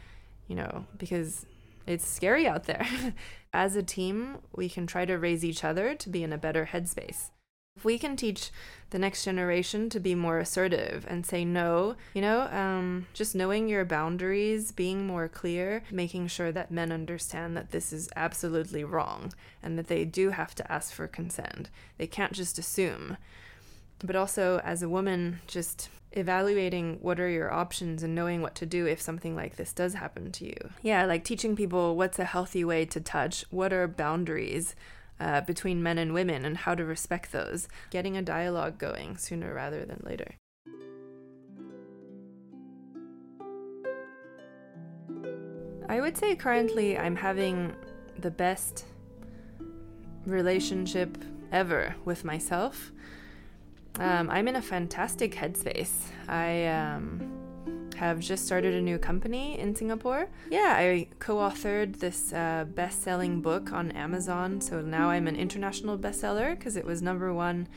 you 0.48 0.56
know, 0.56 0.86
because 0.98 1.46
it's 1.86 2.06
scary 2.06 2.46
out 2.46 2.66
there. 2.66 2.86
As 3.54 3.76
a 3.76 3.84
team, 3.84 4.40
we 4.54 4.68
can 4.70 4.86
try 4.86 5.06
to 5.06 5.18
raise 5.18 5.44
each 5.46 5.64
other 5.64 5.96
to 5.96 6.10
be 6.10 6.24
in 6.24 6.34
a 6.34 6.38
better 6.38 6.70
headspace. 6.72 7.32
If 7.78 7.86
we 7.86 8.00
can 8.00 8.16
teach 8.16 8.50
the 8.90 8.98
next 8.98 9.24
generation 9.24 9.88
to 9.92 10.00
be 10.00 10.16
more 10.16 10.40
assertive 10.40 11.06
and 11.08 11.24
say 11.24 11.46
no, 11.46 11.96
you 12.16 12.22
know, 12.24 12.48
um, 12.52 13.06
just 13.14 13.36
knowing 13.36 13.70
your 13.70 13.86
boundaries, 13.86 14.72
being 14.72 15.06
more 15.06 15.28
clear, 15.28 15.84
making 15.92 16.28
sure 16.28 16.52
that 16.52 16.72
men 16.72 16.92
understand 16.92 17.56
that 17.56 17.70
this 17.70 17.94
is 17.94 18.10
absolutely 18.16 18.84
wrong 18.84 19.32
and 19.62 19.78
that 19.78 19.90
they 19.90 20.06
do 20.06 20.32
have 20.32 20.56
to 20.56 20.72
ask 20.72 20.92
for 20.92 21.08
consent. 21.08 21.70
They 22.00 22.08
can't 22.08 22.34
just 22.34 22.58
assume. 22.58 23.18
But 24.00 24.16
also, 24.16 24.60
as 24.64 24.82
a 24.82 24.90
woman, 24.90 25.42
just 25.46 25.90
evaluating 26.14 26.98
what 27.02 27.20
are 27.20 27.30
your 27.30 27.54
options 27.54 28.02
and 28.02 28.16
knowing 28.16 28.42
what 28.42 28.56
to 28.56 28.66
do 28.66 28.88
if 28.88 29.00
something 29.00 29.36
like 29.36 29.56
this 29.56 29.72
does 29.72 29.94
happen 29.94 30.32
to 30.32 30.46
you. 30.46 30.70
Yeah, 30.82 31.06
like 31.06 31.24
teaching 31.24 31.56
people 31.56 31.96
what's 31.96 32.18
a 32.18 32.26
healthy 32.26 32.64
way 32.64 32.86
to 32.86 33.00
touch, 33.00 33.46
what 33.52 33.72
are 33.72 33.88
boundaries, 33.88 34.76
uh, 35.20 35.42
between 35.42 35.82
men 35.82 35.98
and 35.98 36.14
women 36.14 36.46
and 36.46 36.58
how 36.58 36.76
to 36.76 36.86
respect 36.86 37.32
those, 37.32 37.68
getting 37.90 38.18
a 38.18 38.22
dialogue 38.22 38.78
going 38.78 39.18
sooner 39.18 39.54
rather 39.54 39.86
than 39.86 40.02
later. 40.04 40.36
I 45.90 46.02
would 46.02 46.18
say 46.18 46.36
currently 46.36 46.98
I'm 46.98 47.16
having 47.16 47.74
the 48.20 48.32
best 48.32 48.86
relationship 50.26 51.18
ever 51.52 51.96
with 52.04 52.26
myself. 52.26 52.92
Um, 54.00 54.30
I'm 54.30 54.48
in 54.48 54.58
a 54.58 54.62
fantastic 54.62 55.34
headspace. 55.34 55.94
I 56.28 56.68
um, 56.68 57.37
have 57.98 58.20
just 58.20 58.46
started 58.46 58.74
a 58.74 58.82
new 58.82 58.98
company 58.98 59.60
in 59.60 59.76
Singapore. 59.76 60.30
Yeah, 60.50 60.76
I 60.78 61.08
co 61.20 61.38
authored 61.38 62.00
this 62.00 62.34
uh, 62.34 62.66
best 62.74 63.04
selling 63.04 63.42
book 63.42 63.74
on 63.74 63.92
Amazon. 63.92 64.62
So 64.62 64.82
now 64.82 65.10
I'm 65.10 65.28
an 65.28 65.36
international 65.36 65.98
bestseller 65.98 66.58
because 66.58 66.78
it 66.78 66.86
was 66.86 67.02
number 67.02 67.34
one 67.34 67.68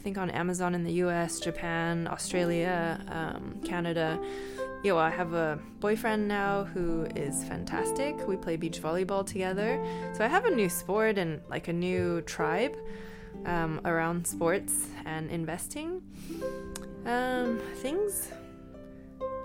I 0.00 0.02
think 0.02 0.16
on 0.16 0.30
Amazon 0.30 0.74
in 0.74 0.82
the 0.82 0.94
US, 1.04 1.40
Japan, 1.40 2.08
Australia, 2.10 2.98
um, 3.08 3.60
Canada. 3.62 4.18
Yeah, 4.82 4.92
well, 4.92 5.04
I 5.04 5.10
have 5.10 5.34
a 5.34 5.58
boyfriend 5.78 6.26
now 6.26 6.64
who 6.64 7.04
is 7.14 7.44
fantastic. 7.44 8.26
We 8.26 8.36
play 8.36 8.56
beach 8.56 8.80
volleyball 8.80 9.26
together. 9.26 9.78
So 10.14 10.24
I 10.24 10.28
have 10.28 10.46
a 10.46 10.50
new 10.50 10.70
sport 10.70 11.18
and 11.18 11.42
like 11.50 11.68
a 11.68 11.72
new 11.74 12.22
tribe 12.22 12.74
um, 13.44 13.82
around 13.84 14.26
sports 14.26 14.86
and 15.04 15.30
investing. 15.30 16.00
Um, 17.04 17.58
things 17.82 18.30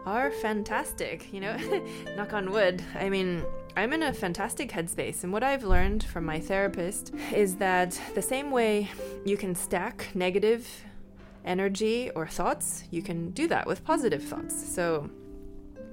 are 0.05 0.31
fantastic, 0.31 1.33
you 1.33 1.39
know, 1.39 1.57
knock 2.15 2.33
on 2.33 2.51
wood. 2.51 2.83
I 2.95 3.09
mean, 3.09 3.43
I'm 3.75 3.91
in 3.93 4.03
a 4.03 4.13
fantastic 4.13 4.71
headspace, 4.71 5.23
and 5.23 5.33
what 5.33 5.43
I've 5.43 5.63
learned 5.63 6.03
from 6.03 6.25
my 6.25 6.39
therapist 6.39 7.13
is 7.33 7.55
that 7.57 7.99
the 8.13 8.21
same 8.21 8.51
way 8.51 8.89
you 9.25 9.37
can 9.37 9.55
stack 9.55 10.09
negative 10.13 10.67
energy 11.43 12.09
or 12.11 12.27
thoughts, 12.27 12.83
you 12.91 13.01
can 13.01 13.31
do 13.31 13.47
that 13.47 13.67
with 13.67 13.83
positive 13.83 14.23
thoughts. 14.23 14.73
So 14.73 15.09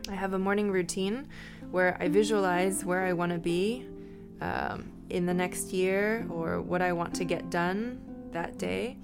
I 0.09 0.15
have 0.15 0.33
a 0.33 0.39
morning 0.39 0.71
routine 0.71 1.29
where 1.71 1.97
I 2.01 2.09
visualize 2.09 2.85
where 2.85 3.05
I 3.05 3.13
want 3.13 3.33
to 3.33 3.39
be 3.39 3.87
um, 4.41 4.91
in 5.11 5.27
the 5.27 5.35
next 5.35 5.73
year 5.73 6.27
or 6.31 6.61
what 6.61 6.83
I 6.83 6.93
want 6.93 7.15
to 7.15 7.25
get 7.25 7.51
done 7.51 8.01
that 8.33 8.59
day. 8.59 8.97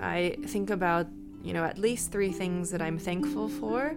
I 0.00 0.36
think 0.46 0.70
about, 0.70 1.06
you 1.48 1.54
know, 1.54 1.64
at 1.64 1.78
least 1.78 2.12
three 2.12 2.30
things 2.30 2.70
that 2.70 2.82
I'm 2.82 2.98
thankful 2.98 3.48
for. 3.48 3.96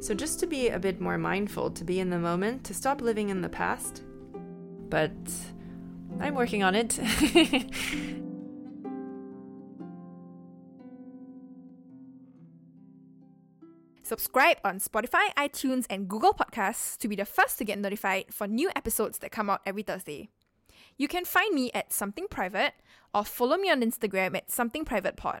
So 0.00 0.12
just 0.12 0.38
to 0.40 0.46
be 0.46 0.68
a 0.68 0.78
bit 0.78 1.00
more 1.00 1.16
mindful, 1.16 1.70
to 1.70 1.82
be 1.82 1.98
in 1.98 2.10
the 2.10 2.18
moment, 2.18 2.62
to 2.64 2.74
stop 2.74 3.00
living 3.00 3.30
in 3.30 3.40
the 3.40 3.48
past. 3.48 4.02
But 4.90 5.10
I'm 6.20 6.34
working 6.34 6.62
on 6.62 6.74
it. 6.74 6.92
Subscribe 14.02 14.58
on 14.62 14.78
Spotify, 14.78 15.32
iTunes, 15.38 15.86
and 15.88 16.06
Google 16.06 16.34
Podcasts 16.34 16.98
to 16.98 17.08
be 17.08 17.16
the 17.16 17.24
first 17.24 17.56
to 17.58 17.64
get 17.64 17.78
notified 17.78 18.26
for 18.30 18.46
new 18.46 18.68
episodes 18.76 19.20
that 19.20 19.32
come 19.32 19.48
out 19.48 19.62
every 19.64 19.84
Thursday. 19.84 20.28
You 20.98 21.08
can 21.08 21.24
find 21.24 21.54
me 21.54 21.70
at 21.72 21.94
Something 21.94 22.26
Private 22.28 22.74
or 23.14 23.24
follow 23.24 23.56
me 23.56 23.70
on 23.70 23.80
Instagram 23.80 24.36
at 24.36 24.50
Something 24.50 24.84
Private 24.84 25.16
Pod. 25.16 25.40